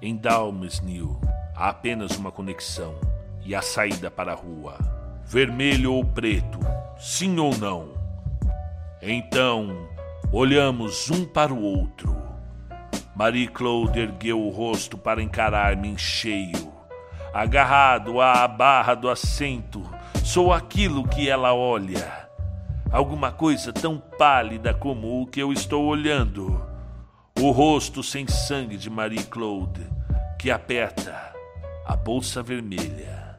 em 0.02 0.16
Dalmesnil 0.16 1.20
há 1.54 1.68
apenas 1.68 2.16
uma 2.16 2.32
conexão 2.32 2.94
e 3.44 3.54
a 3.54 3.60
saída 3.60 4.10
para 4.10 4.32
a 4.32 4.34
rua. 4.34 4.78
Vermelho 5.24 5.92
ou 5.92 6.04
preto, 6.04 6.58
sim 6.98 7.38
ou 7.38 7.56
não? 7.56 7.90
Então, 9.02 9.88
olhamos 10.32 11.10
um 11.10 11.24
para 11.24 11.52
o 11.52 11.62
outro. 11.62 12.16
Marie-Claude 13.14 14.00
ergueu 14.00 14.40
o 14.40 14.50
rosto 14.50 14.96
para 14.96 15.22
encarar-me 15.22 15.88
em 15.88 15.98
cheio. 15.98 16.72
Agarrado 17.32 18.20
à 18.20 18.46
barra 18.48 18.94
do 18.94 19.08
assento, 19.08 19.88
sou 20.24 20.52
aquilo 20.52 21.06
que 21.06 21.28
ela 21.28 21.54
olha. 21.54 22.28
Alguma 22.90 23.30
coisa 23.30 23.72
tão 23.72 23.98
pálida 23.98 24.74
como 24.74 25.22
o 25.22 25.26
que 25.26 25.40
eu 25.40 25.52
estou 25.52 25.86
olhando 25.86 26.60
o 27.38 27.52
rosto 27.52 28.02
sem 28.02 28.26
sangue 28.26 28.76
de 28.76 28.90
Marie 28.90 29.22
Claude, 29.22 29.86
que 30.38 30.50
aperta 30.50 31.32
a 31.86 31.96
bolsa 31.96 32.42
vermelha, 32.42 33.38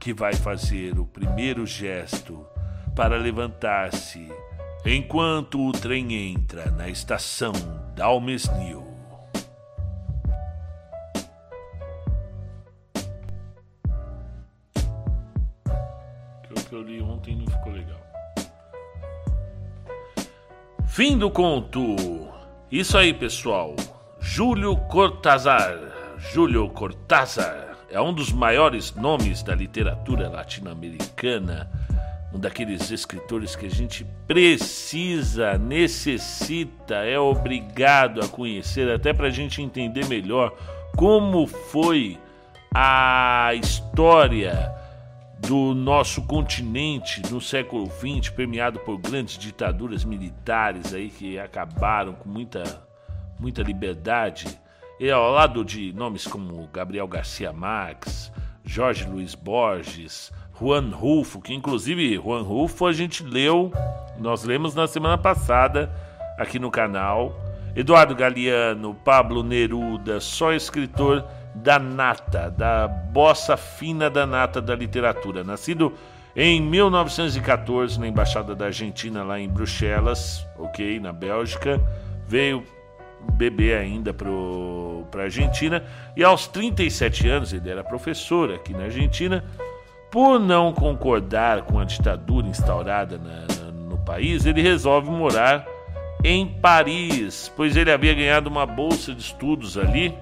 que 0.00 0.12
vai 0.12 0.34
fazer 0.34 0.98
o 0.98 1.04
primeiro 1.04 1.66
gesto 1.66 2.44
para 2.96 3.16
levantar-se 3.16 4.28
enquanto 4.84 5.60
o 5.60 5.72
trem 5.72 6.14
entra 6.32 6.70
na 6.70 6.88
estação 6.88 7.52
Dalmesnil. 7.94 8.93
Que 16.64 16.74
eu 16.74 16.82
li 16.82 17.00
ontem 17.00 17.36
não 17.36 17.46
ficou 17.46 17.72
legal. 17.72 18.00
Fim 20.86 21.18
do 21.18 21.30
conto. 21.30 21.96
Isso 22.70 22.96
aí, 22.96 23.12
pessoal. 23.12 23.74
Júlio 24.20 24.76
Cortázar. 24.76 25.78
Júlio 26.18 26.68
Cortázar 26.70 27.76
é 27.90 28.00
um 28.00 28.12
dos 28.12 28.32
maiores 28.32 28.94
nomes 28.94 29.42
da 29.42 29.54
literatura 29.54 30.28
latino-americana, 30.28 31.70
um 32.32 32.38
daqueles 32.38 32.90
escritores 32.90 33.54
que 33.54 33.66
a 33.66 33.70
gente 33.70 34.04
precisa, 34.26 35.56
necessita, 35.58 36.96
é 36.96 37.18
obrigado 37.18 38.20
a 38.20 38.28
conhecer, 38.28 38.90
até 38.90 39.12
para 39.12 39.28
a 39.28 39.30
gente 39.30 39.62
entender 39.62 40.06
melhor 40.06 40.52
como 40.96 41.46
foi 41.46 42.18
a 42.74 43.52
história 43.54 44.74
do 45.46 45.74
nosso 45.74 46.22
continente 46.22 47.20
no 47.30 47.40
século 47.40 47.86
XX, 47.86 48.30
permeado 48.30 48.80
por 48.80 48.98
grandes 48.98 49.36
ditaduras 49.36 50.04
militares 50.04 50.94
aí 50.94 51.10
que 51.10 51.38
acabaram 51.38 52.14
com 52.14 52.28
muita, 52.28 52.62
muita 53.38 53.62
liberdade, 53.62 54.46
e 54.98 55.10
ao 55.10 55.30
lado 55.32 55.64
de 55.64 55.92
nomes 55.92 56.26
como 56.26 56.66
Gabriel 56.72 57.06
Garcia 57.06 57.52
Marques, 57.52 58.32
Jorge 58.64 59.06
Luiz 59.06 59.34
Borges, 59.34 60.32
Juan 60.58 60.90
Rulfo, 60.90 61.42
que 61.42 61.52
inclusive 61.52 62.16
Juan 62.16 62.42
Rulfo 62.42 62.86
a 62.86 62.92
gente 62.92 63.22
leu, 63.22 63.70
nós 64.18 64.44
lemos 64.44 64.74
na 64.74 64.86
semana 64.86 65.18
passada 65.18 65.92
aqui 66.38 66.58
no 66.58 66.70
canal, 66.70 67.34
Eduardo 67.76 68.14
Galeano, 68.14 68.94
Pablo 68.94 69.42
Neruda, 69.42 70.20
só 70.20 70.52
escritor 70.52 71.26
da 71.54 71.78
nata, 71.78 72.50
da 72.50 72.88
bossa 72.88 73.56
fina 73.56 74.10
da 74.10 74.26
nata 74.26 74.60
da 74.60 74.74
literatura. 74.74 75.44
Nascido 75.44 75.92
em 76.34 76.60
1914 76.60 77.98
na 78.00 78.08
Embaixada 78.08 78.54
da 78.54 78.66
Argentina, 78.66 79.22
lá 79.22 79.38
em 79.38 79.48
Bruxelas, 79.48 80.44
ok, 80.58 80.98
na 80.98 81.12
Bélgica, 81.12 81.80
veio 82.26 82.64
beber 83.34 83.78
ainda 83.78 84.12
para 84.12 84.28
a 85.20 85.24
Argentina 85.24 85.82
e 86.16 86.24
aos 86.24 86.46
37 86.48 87.28
anos 87.28 87.52
ele 87.52 87.70
era 87.70 87.84
professor 87.84 88.52
aqui 88.52 88.72
na 88.72 88.84
Argentina. 88.84 89.44
Por 90.10 90.38
não 90.38 90.72
concordar 90.72 91.62
com 91.62 91.78
a 91.78 91.84
ditadura 91.84 92.46
instaurada 92.46 93.18
na, 93.18 93.46
na, 93.56 93.72
no 93.72 93.98
país, 93.98 94.46
ele 94.46 94.62
resolve 94.62 95.10
morar 95.10 95.66
em 96.22 96.46
Paris, 96.46 97.52
pois 97.56 97.76
ele 97.76 97.90
havia 97.90 98.14
ganhado 98.14 98.48
uma 98.48 98.64
bolsa 98.64 99.12
de 99.12 99.20
estudos 99.20 99.76
ali 99.76 100.14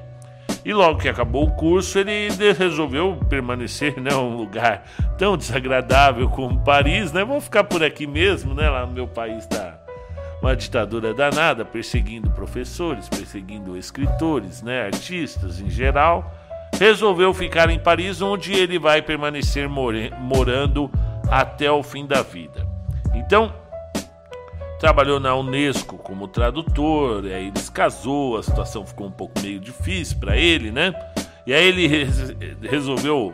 e 0.64 0.72
logo 0.72 1.00
que 1.00 1.08
acabou 1.08 1.44
o 1.44 1.50
curso, 1.50 1.98
ele 1.98 2.28
resolveu 2.52 3.18
permanecer, 3.28 4.00
né, 4.00 4.14
um 4.14 4.36
lugar 4.36 4.84
tão 5.18 5.36
desagradável 5.36 6.28
como 6.28 6.62
Paris, 6.62 7.12
né? 7.12 7.24
Vou 7.24 7.40
ficar 7.40 7.64
por 7.64 7.82
aqui 7.82 8.06
mesmo, 8.06 8.54
né? 8.54 8.70
Lá 8.70 8.86
no 8.86 8.92
meu 8.92 9.08
país 9.08 9.38
está 9.38 9.78
uma 10.40 10.56
ditadura 10.56 11.14
danada, 11.14 11.64
perseguindo 11.64 12.30
professores, 12.30 13.08
perseguindo 13.08 13.76
escritores, 13.76 14.60
né, 14.62 14.86
artistas 14.86 15.60
em 15.60 15.70
geral. 15.70 16.32
Resolveu 16.78 17.32
ficar 17.32 17.70
em 17.70 17.78
Paris, 17.78 18.20
onde 18.20 18.52
ele 18.52 18.78
vai 18.78 19.02
permanecer 19.02 19.68
morando 19.68 20.90
até 21.30 21.70
o 21.70 21.82
fim 21.82 22.06
da 22.06 22.22
vida. 22.22 22.66
Então, 23.14 23.52
trabalhou 24.82 25.20
na 25.20 25.32
Unesco 25.36 25.96
como 25.96 26.26
tradutor, 26.26 27.24
aí 27.26 27.46
ele 27.46 27.58
se 27.60 27.70
casou, 27.70 28.36
a 28.36 28.42
situação 28.42 28.84
ficou 28.84 29.06
um 29.06 29.12
pouco 29.12 29.40
meio 29.40 29.60
difícil 29.60 30.18
para 30.18 30.36
ele, 30.36 30.72
né? 30.72 30.92
E 31.46 31.54
aí 31.54 31.68
ele 31.68 31.88
resolveu, 32.68 33.32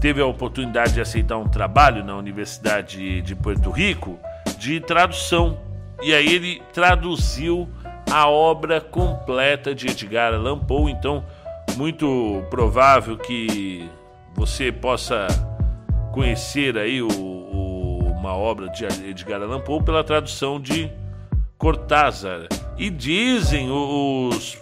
teve 0.00 0.20
a 0.20 0.26
oportunidade 0.26 0.94
de 0.94 1.00
aceitar 1.00 1.38
um 1.38 1.46
trabalho 1.46 2.04
na 2.04 2.16
Universidade 2.16 3.22
de 3.22 3.36
Porto 3.36 3.70
Rico 3.70 4.18
de 4.58 4.80
tradução. 4.80 5.60
E 6.02 6.12
aí 6.12 6.26
ele 6.26 6.60
traduziu 6.72 7.68
a 8.10 8.28
obra 8.28 8.80
completa 8.80 9.72
de 9.72 9.86
Edgar 9.86 10.34
Allan 10.34 10.58
Poe, 10.58 10.90
então 10.90 11.24
muito 11.76 12.42
provável 12.50 13.16
que 13.16 13.88
você 14.34 14.72
possa 14.72 15.28
conhecer 16.12 16.76
aí 16.76 17.00
o 17.00 17.39
uma 18.20 18.34
obra 18.34 18.68
de 18.68 18.84
Edgar 18.84 19.40
Allan 19.40 19.60
Poe 19.60 19.82
pela 19.82 20.04
tradução 20.04 20.60
de 20.60 20.92
Cortázar. 21.56 22.46
E 22.76 22.90
dizem 22.90 23.70
os, 23.70 24.58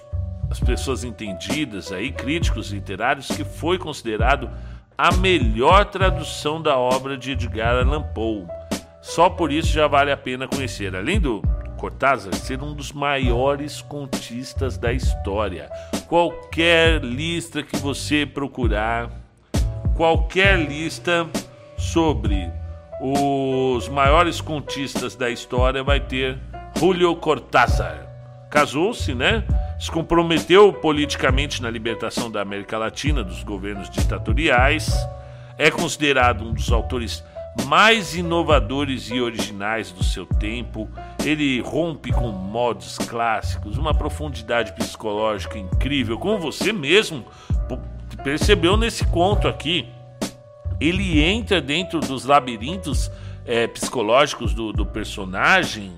as 0.49 0.61
pessoas 0.61 1.03
entendidas 1.03 1.91
aí, 1.91 2.13
críticos 2.13 2.71
literários, 2.71 3.27
que 3.27 3.43
foi 3.43 3.77
considerado 3.77 4.49
a 4.97 5.13
melhor 5.13 5.85
tradução 5.87 6.63
da 6.63 6.79
obra 6.79 7.17
de 7.19 7.33
Edgar 7.33 7.85
Allan 7.85 8.03
Poe. 8.15 8.47
Só 9.03 9.29
por 9.29 9.53
isso 9.53 9.69
já 9.69 9.89
vale 9.89 10.13
a 10.13 10.17
pena 10.17 10.47
conhecer. 10.47 10.95
Além 10.95 11.21
do 11.21 11.43
Cortázar 11.77 12.35
ser 12.35 12.63
um 12.63 12.75
dos 12.75 12.93
maiores 12.93 13.81
contistas 13.83 14.79
da 14.79 14.93
história. 14.93 15.69
Qualquer 16.09 17.03
lista 17.03 17.63
que 17.63 17.77
você 17.77 18.25
procurar, 18.25 19.11
qualquer 19.97 20.59
lista 20.59 21.29
sobre 21.77 22.51
os 23.01 23.89
maiores 23.89 24.41
contistas 24.41 25.15
da 25.15 25.31
história 25.31 25.83
vai 25.83 26.01
ter 26.01 26.39
Julio 26.77 27.15
Cortázar. 27.17 28.07
Casou-se, 28.51 29.15
né? 29.15 29.45
Se 29.79 29.91
comprometeu 29.91 30.73
politicamente 30.73 31.63
na 31.63 31.71
libertação 31.71 32.31
da 32.31 32.41
América 32.41 32.77
Latina 32.79 33.23
dos 33.23 33.43
governos 33.45 33.89
ditatoriais. 33.89 34.93
É 35.57 35.71
considerado 35.71 36.45
um 36.45 36.53
dos 36.53 36.73
autores 36.73 37.23
mais 37.67 38.15
inovadores 38.15 39.11
e 39.11 39.21
originais 39.21 39.93
do 39.93 40.03
seu 40.03 40.25
tempo. 40.25 40.89
Ele 41.25 41.61
rompe 41.61 42.13
com 42.13 42.29
modos 42.29 42.99
clássicos, 42.99 43.77
uma 43.77 43.95
profundidade 43.95 44.73
psicológica 44.73 45.59
incrível, 45.59 46.19
como 46.19 46.39
você 46.39 46.73
mesmo 46.73 47.25
percebeu 48.25 48.77
nesse 48.77 49.05
conto 49.07 49.47
aqui. 49.47 49.89
Ele 50.81 51.23
entra 51.23 51.61
dentro 51.61 52.01
dos 52.01 52.25
labirintos 52.25 53.11
é, 53.45 53.67
psicológicos 53.67 54.55
do, 54.55 54.73
do 54.73 54.85
personagem 54.85 55.95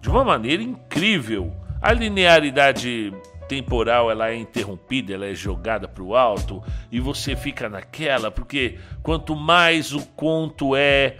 de 0.00 0.08
uma 0.08 0.24
maneira 0.24 0.62
incrível. 0.62 1.52
A 1.80 1.92
linearidade 1.92 3.12
temporal 3.48 4.10
ela 4.10 4.30
é 4.30 4.36
interrompida, 4.36 5.12
ela 5.12 5.26
é 5.26 5.34
jogada 5.34 5.88
para 5.88 6.04
o 6.04 6.14
alto 6.14 6.62
e 6.92 7.00
você 7.00 7.34
fica 7.34 7.68
naquela, 7.68 8.30
porque 8.30 8.78
quanto 9.02 9.34
mais 9.34 9.92
o 9.92 10.06
conto 10.06 10.76
é 10.76 11.16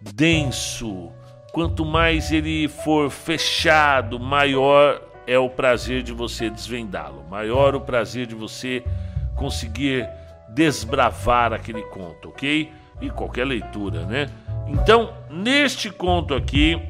denso, 0.00 1.12
quanto 1.52 1.84
mais 1.84 2.32
ele 2.32 2.66
for 2.66 3.10
fechado, 3.10 4.18
maior 4.18 5.00
é 5.24 5.38
o 5.38 5.48
prazer 5.48 6.02
de 6.02 6.12
você 6.12 6.50
desvendá-lo, 6.50 7.24
maior 7.30 7.76
o 7.76 7.80
prazer 7.80 8.26
de 8.26 8.34
você 8.34 8.82
conseguir 9.36 10.08
desbravar 10.58 11.52
aquele 11.52 11.82
conto, 11.82 12.30
ok? 12.30 12.72
E 13.00 13.08
qualquer 13.10 13.46
leitura, 13.46 14.04
né? 14.04 14.26
Então, 14.66 15.14
neste 15.30 15.88
conto 15.88 16.34
aqui, 16.34 16.82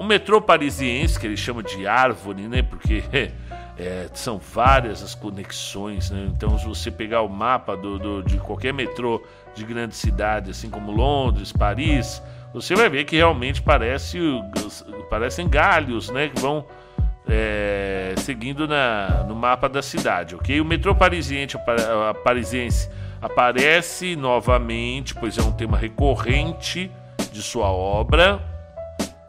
o 0.00 0.04
metrô 0.04 0.40
parisiense, 0.40 1.18
que 1.18 1.26
ele 1.26 1.36
chama 1.36 1.60
de 1.60 1.88
árvore, 1.88 2.42
né? 2.46 2.62
Porque 2.62 3.02
É, 3.78 4.08
são 4.14 4.38
várias 4.38 5.02
as 5.02 5.14
conexões, 5.14 6.10
né? 6.10 6.30
então 6.34 6.58
se 6.58 6.64
você 6.64 6.90
pegar 6.90 7.20
o 7.20 7.28
mapa 7.28 7.76
do, 7.76 7.98
do, 7.98 8.22
de 8.22 8.38
qualquer 8.38 8.72
metrô 8.72 9.22
de 9.54 9.66
grande 9.66 9.94
cidade, 9.94 10.50
assim 10.50 10.70
como 10.70 10.90
Londres, 10.90 11.52
Paris, 11.52 12.22
você 12.54 12.74
vai 12.74 12.88
ver 12.88 13.04
que 13.04 13.16
realmente 13.16 13.60
parece, 13.60 14.18
parecem 15.10 15.46
galhos 15.46 16.08
né? 16.08 16.30
que 16.30 16.40
vão 16.40 16.64
é, 17.28 18.14
seguindo 18.16 18.66
na, 18.66 19.24
no 19.28 19.34
mapa 19.34 19.68
da 19.68 19.82
cidade. 19.82 20.34
ok? 20.34 20.58
O 20.58 20.64
metrô 20.64 20.94
parisiense, 20.94 21.58
parisiense 22.24 22.88
aparece 23.20 24.16
novamente, 24.16 25.14
pois 25.14 25.38
é 25.38 25.42
um 25.42 25.52
tema 25.52 25.76
recorrente 25.76 26.90
de 27.32 27.42
sua 27.42 27.70
obra. 27.70 28.40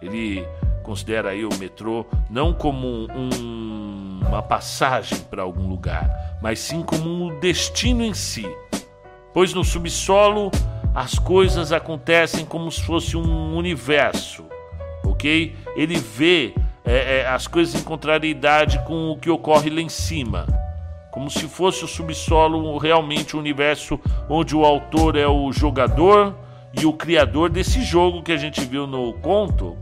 Ele 0.01 0.45
considera 0.83 1.29
aí 1.31 1.45
o 1.45 1.53
metrô 1.59 2.05
não 2.29 2.53
como 2.53 2.87
um, 3.11 4.19
uma 4.25 4.41
passagem 4.41 5.19
para 5.29 5.41
algum 5.41 5.67
lugar, 5.67 6.37
mas 6.41 6.59
sim 6.59 6.81
como 6.81 7.09
um 7.09 7.39
destino 7.39 8.03
em 8.03 8.13
si. 8.13 8.45
Pois 9.33 9.53
no 9.53 9.63
subsolo 9.63 10.51
as 10.95 11.19
coisas 11.19 11.71
acontecem 11.71 12.45
como 12.45 12.71
se 12.71 12.81
fosse 12.81 13.15
um 13.15 13.55
universo, 13.55 14.45
ok? 15.03 15.55
Ele 15.75 15.99
vê 15.99 16.55
é, 16.83 17.19
é, 17.19 17.27
as 17.27 17.45
coisas 17.45 17.79
em 17.79 17.83
contrariedade 17.83 18.79
com 18.85 19.11
o 19.11 19.17
que 19.17 19.29
ocorre 19.29 19.69
lá 19.69 19.81
em 19.81 19.89
cima, 19.89 20.47
como 21.17 21.31
se 21.31 21.47
fosse 21.47 21.83
o 21.83 21.87
subsolo 21.87 22.77
realmente 22.77 23.35
o 23.35 23.39
universo 23.39 23.99
onde 24.29 24.55
o 24.55 24.63
autor 24.63 25.15
é 25.15 25.25
o 25.25 25.51
jogador 25.51 26.37
e 26.79 26.85
o 26.85 26.93
criador 26.93 27.49
desse 27.49 27.81
jogo 27.81 28.21
que 28.21 28.31
a 28.31 28.37
gente 28.37 28.61
viu 28.63 28.85
no 28.85 29.11
conto 29.13 29.75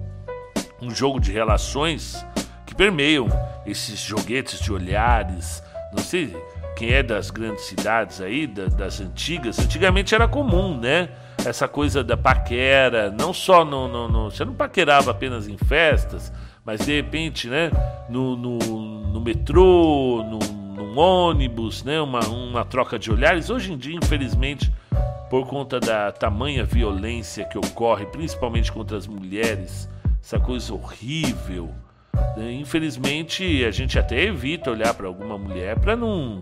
um 0.82 0.90
jogo 0.90 1.20
de 1.20 1.34
relações 1.34 2.26
que 2.66 2.74
permeiam 2.74 3.28
esses 3.66 4.00
joguetes 4.00 4.62
de 4.62 4.72
olhares. 4.72 5.62
Não 5.92 6.02
sei 6.02 6.34
quem 6.78 6.92
é 6.92 7.04
das 7.04 7.30
grandes 7.30 7.66
cidades 7.66 8.22
aí, 8.22 8.48
da, 8.48 8.68
das 8.68 9.02
antigas. 9.02 9.60
Antigamente 9.60 10.16
era 10.16 10.30
comum, 10.30 10.80
né? 10.80 11.10
Essa 11.46 11.68
coisa 11.68 12.02
da 12.02 12.16
paquera, 12.16 13.12
não 13.12 13.34
só 13.34 13.66
no, 13.66 13.90
no, 13.90 14.08
no, 14.08 14.32
Você 14.32 14.46
não 14.46 14.54
paquerava 14.54 15.12
apenas 15.12 15.50
em 15.50 15.58
festas, 15.58 16.32
mas 16.64 16.86
de 16.86 16.96
repente, 16.96 17.50
né? 17.50 17.72
No, 18.08 18.38
no, 18.38 18.58
no 18.58 19.20
metrô, 19.20 20.24
no, 20.24 20.55
num 20.96 21.00
ônibus, 21.00 21.84
né? 21.84 22.00
Uma, 22.02 22.22
uma 22.28 22.64
troca 22.64 22.98
de 22.98 23.12
olhares. 23.12 23.50
Hoje 23.50 23.74
em 23.74 23.78
dia, 23.78 23.96
infelizmente, 23.96 24.72
por 25.30 25.46
conta 25.46 25.80
da 25.80 26.12
tamanha 26.12 26.64
violência 26.64 27.44
que 27.46 27.58
ocorre, 27.58 28.06
principalmente 28.06 28.72
contra 28.72 28.98
as 28.98 29.06
mulheres, 29.06 29.90
essa 30.24 30.40
coisa 30.40 30.74
horrível. 30.74 31.70
Né? 32.38 32.54
Infelizmente, 32.54 33.66
a 33.66 33.72
gente 33.72 34.00
até 34.00 34.24
evita 34.24 34.72
olhar 34.72 34.94
para 34.94 35.08
alguma 35.08 35.38
mulher 35.38 35.78
para 35.78 35.96
não, 35.96 36.42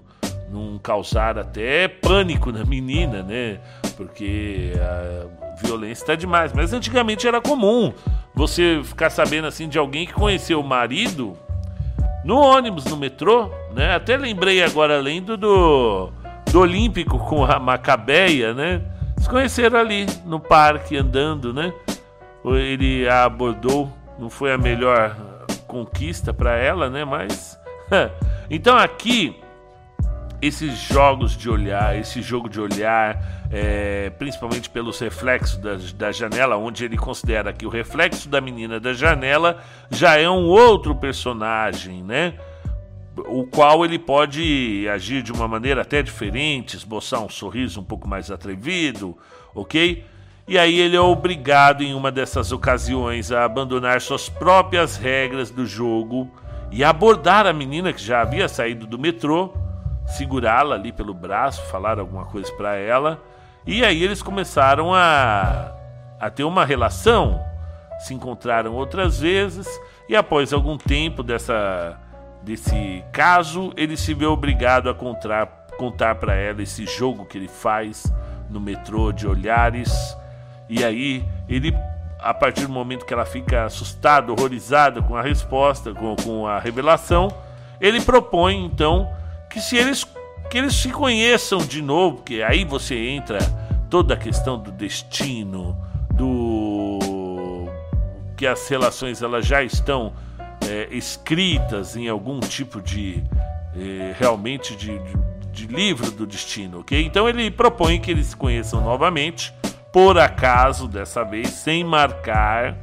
não 0.49 0.77
causar 0.77 1.37
até 1.39 1.87
pânico 1.87 2.51
na 2.51 2.63
menina, 2.63 3.23
né? 3.23 3.59
Porque 3.97 4.73
a 4.79 5.55
violência 5.65 6.03
está 6.03 6.15
demais. 6.15 6.53
Mas 6.53 6.73
antigamente 6.73 7.27
era 7.27 7.41
comum 7.41 7.91
você 8.35 8.81
ficar 8.83 9.09
sabendo 9.09 9.47
assim 9.47 9.67
de 9.67 9.79
alguém 9.79 10.05
que 10.05 10.13
conheceu 10.13 10.59
o 10.59 10.63
marido 10.63 11.37
no 12.23 12.37
ônibus, 12.39 12.85
no 12.85 12.97
metrô, 12.97 13.49
né? 13.73 13.95
Até 13.95 14.17
lembrei 14.17 14.63
agora, 14.63 14.99
lendo 14.99 15.35
do, 15.35 16.09
do 16.51 16.59
Olímpico 16.59 17.17
com 17.19 17.43
a 17.45 17.59
Macabeia, 17.59 18.53
né? 18.53 18.81
Se 19.17 19.29
conheceram 19.29 19.79
ali 19.79 20.05
no 20.25 20.39
parque 20.39 20.97
andando, 20.97 21.53
né? 21.53 21.73
ele 22.45 23.07
a 23.07 23.23
abordou, 23.23 23.89
não 24.19 24.29
foi 24.29 24.51
a 24.51 24.57
melhor 24.57 25.15
conquista 25.65 26.33
para 26.33 26.57
ela, 26.57 26.89
né? 26.89 27.05
Mas 27.05 27.57
então 28.49 28.77
aqui 28.77 29.42
esses 30.45 30.77
jogos 30.77 31.37
de 31.37 31.49
olhar, 31.49 31.97
esse 31.97 32.21
jogo 32.21 32.49
de 32.49 32.59
olhar, 32.59 33.45
é, 33.49 34.09
principalmente 34.09 34.69
pelos 34.69 34.99
reflexos 34.99 35.57
da, 35.57 35.77
da, 35.95 36.11
janela, 36.11 36.57
onde 36.57 36.83
ele 36.83 36.97
considera 36.97 37.53
que 37.53 37.65
o 37.65 37.69
reflexo 37.69 38.27
da 38.27 38.41
menina 38.41 38.77
da 38.77 38.91
janela 38.91 39.63
já 39.89 40.17
é 40.17 40.29
um 40.29 40.43
outro 40.47 40.93
personagem, 40.95 42.03
né? 42.03 42.33
O 43.15 43.45
qual 43.45 43.85
ele 43.85 43.97
pode 43.97 44.85
agir 44.91 45.21
de 45.21 45.31
uma 45.31 45.47
maneira 45.47 45.81
até 45.81 46.01
diferente, 46.01 46.75
esboçar 46.75 47.23
um 47.23 47.29
sorriso 47.29 47.79
um 47.79 47.83
pouco 47.83 48.05
mais 48.05 48.29
atrevido, 48.29 49.17
ok? 49.55 50.03
E 50.45 50.57
aí 50.57 50.77
ele 50.77 50.97
é 50.97 51.01
obrigado 51.01 51.83
em 51.83 51.93
uma 51.93 52.11
dessas 52.11 52.51
ocasiões 52.51 53.31
a 53.31 53.45
abandonar 53.45 54.01
suas 54.01 54.27
próprias 54.27 54.97
regras 54.97 55.49
do 55.49 55.65
jogo 55.65 56.29
e 56.69 56.83
abordar 56.83 57.45
a 57.45 57.53
menina 57.53 57.93
que 57.93 58.03
já 58.03 58.21
havia 58.21 58.49
saído 58.49 58.85
do 58.85 58.99
metrô, 58.99 59.53
segurá-la 60.05 60.75
ali 60.75 60.91
pelo 60.91 61.13
braço, 61.13 61.61
falar 61.67 61.99
alguma 61.99 62.25
coisa 62.25 62.51
para 62.53 62.75
ela. 62.75 63.21
E 63.65 63.83
aí 63.83 64.03
eles 64.03 64.21
começaram 64.21 64.93
a, 64.93 65.71
a 66.19 66.29
ter 66.29 66.43
uma 66.43 66.65
relação, 66.65 67.39
se 67.99 68.13
encontraram 68.13 68.73
outras 68.73 69.19
vezes 69.19 69.67
e 70.07 70.15
após 70.15 70.51
algum 70.51 70.77
tempo 70.77 71.23
dessa 71.23 71.97
desse 72.41 73.01
caso, 73.13 73.71
ele 73.77 73.95
se 73.95 74.13
vê 74.13 74.25
obrigado 74.25 74.89
a 74.89 74.93
contar 74.93 75.45
contar 75.77 76.15
para 76.15 76.35
ela 76.35 76.61
esse 76.61 76.85
jogo 76.85 77.25
que 77.25 77.37
ele 77.37 77.47
faz 77.47 78.11
no 78.49 78.59
metrô 78.59 79.11
de 79.13 79.25
olhares 79.25 80.15
e 80.69 80.83
aí 80.83 81.25
ele, 81.47 81.75
a 82.19 82.33
partir 82.33 82.67
do 82.67 82.71
momento 82.71 83.05
que 83.05 83.13
ela 83.13 83.25
fica 83.25 83.65
assustada, 83.65 84.31
horrorizada 84.31 85.01
com 85.01 85.15
a 85.15 85.21
resposta, 85.21 85.93
com, 85.93 86.15
com 86.15 86.47
a 86.47 86.59
revelação, 86.59 87.27
ele 87.79 88.01
propõe 88.01 88.65
então 88.65 89.09
que 89.53 89.61
se 89.61 89.77
eles 89.77 90.05
que 90.49 90.57
eles 90.57 90.75
se 90.75 90.89
conheçam 90.89 91.59
de 91.59 91.81
novo, 91.81 92.17
porque 92.17 92.43
aí 92.43 92.65
você 92.65 92.95
entra 92.95 93.39
toda 93.89 94.13
a 94.13 94.17
questão 94.17 94.59
do 94.59 94.71
destino, 94.71 95.77
do 96.13 97.67
que 98.35 98.45
as 98.45 98.67
relações 98.67 99.21
elas 99.21 99.45
já 99.45 99.63
estão 99.63 100.13
é, 100.67 100.87
escritas 100.91 101.95
em 101.95 102.09
algum 102.09 102.39
tipo 102.39 102.81
de 102.81 103.23
é, 103.75 104.13
realmente 104.19 104.75
de, 104.75 104.99
de, 104.99 105.15
de 105.51 105.67
livro 105.67 106.11
do 106.11 106.27
destino, 106.27 106.81
ok? 106.81 107.03
Então 107.03 107.27
ele 107.27 107.49
propõe 107.49 107.99
que 107.99 108.11
eles 108.11 108.27
se 108.27 108.35
conheçam 108.35 108.81
novamente 108.81 109.53
por 109.93 110.17
acaso, 110.17 110.87
dessa 110.87 111.23
vez, 111.23 111.49
sem 111.49 111.83
marcar, 111.83 112.75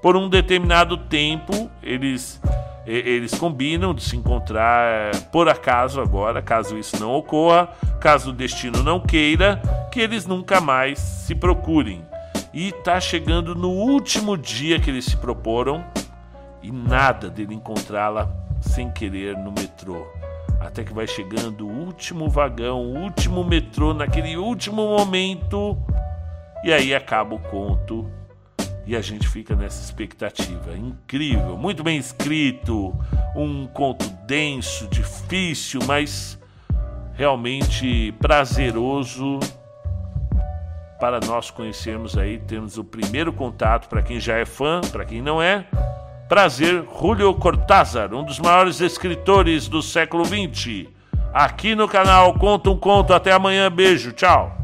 por 0.00 0.16
um 0.16 0.26
determinado 0.26 0.96
tempo, 0.96 1.70
eles, 1.82 2.40
eles 2.86 3.34
combinam 3.34 3.94
de 3.94 4.02
se 4.02 4.16
encontrar 4.16 5.14
por 5.30 5.48
acaso 5.48 6.00
agora, 6.00 6.40
caso 6.40 6.78
isso 6.78 6.98
não 6.98 7.12
ocorra, 7.12 7.68
caso 8.00 8.30
o 8.30 8.32
destino 8.32 8.82
não 8.82 9.00
queira, 9.00 9.60
que 9.92 10.00
eles 10.00 10.26
nunca 10.26 10.60
mais 10.60 10.98
se 10.98 11.34
procurem. 11.34 12.04
E 12.52 12.68
está 12.68 12.98
chegando 12.98 13.54
no 13.54 13.70
último 13.70 14.36
dia 14.36 14.80
que 14.80 14.90
eles 14.90 15.04
se 15.04 15.16
proporam, 15.16 15.84
e 16.62 16.70
nada 16.72 17.30
dele 17.30 17.54
encontrá-la 17.54 18.30
sem 18.60 18.90
querer 18.90 19.36
no 19.36 19.52
metrô. 19.52 20.06
Até 20.60 20.84
que 20.84 20.92
vai 20.92 21.06
chegando 21.06 21.66
o 21.66 21.70
último 21.70 22.28
vagão, 22.28 22.80
o 22.82 22.98
último 22.98 23.44
metrô, 23.44 23.94
naquele 23.94 24.36
último 24.36 24.88
momento, 24.88 25.78
e 26.64 26.72
aí 26.72 26.94
acaba 26.94 27.34
o 27.34 27.38
conto 27.38 28.10
e 28.90 28.96
a 28.96 29.00
gente 29.00 29.28
fica 29.28 29.54
nessa 29.54 29.80
expectativa. 29.84 30.76
Incrível, 30.76 31.56
muito 31.56 31.84
bem 31.84 31.96
escrito, 31.96 32.92
um 33.36 33.64
conto 33.68 34.04
denso, 34.26 34.88
difícil, 34.88 35.78
mas 35.86 36.36
realmente 37.14 38.12
prazeroso 38.18 39.38
para 40.98 41.20
nós 41.20 41.52
conhecermos 41.52 42.18
aí, 42.18 42.38
termos 42.38 42.78
o 42.78 42.82
primeiro 42.84 43.32
contato 43.32 43.88
para 43.88 44.02
quem 44.02 44.18
já 44.18 44.36
é 44.38 44.44
fã, 44.44 44.80
para 44.90 45.04
quem 45.04 45.22
não 45.22 45.40
é. 45.40 45.64
Prazer, 46.28 46.84
Julio 47.00 47.32
Cortázar, 47.34 48.12
um 48.12 48.24
dos 48.24 48.40
maiores 48.40 48.80
escritores 48.80 49.68
do 49.68 49.80
século 49.82 50.24
XX. 50.24 50.88
Aqui 51.32 51.76
no 51.76 51.86
canal 51.86 52.34
Conta 52.34 52.70
um 52.70 52.76
Conto. 52.76 53.14
Até 53.14 53.30
amanhã. 53.30 53.70
Beijo. 53.70 54.12
Tchau. 54.12 54.59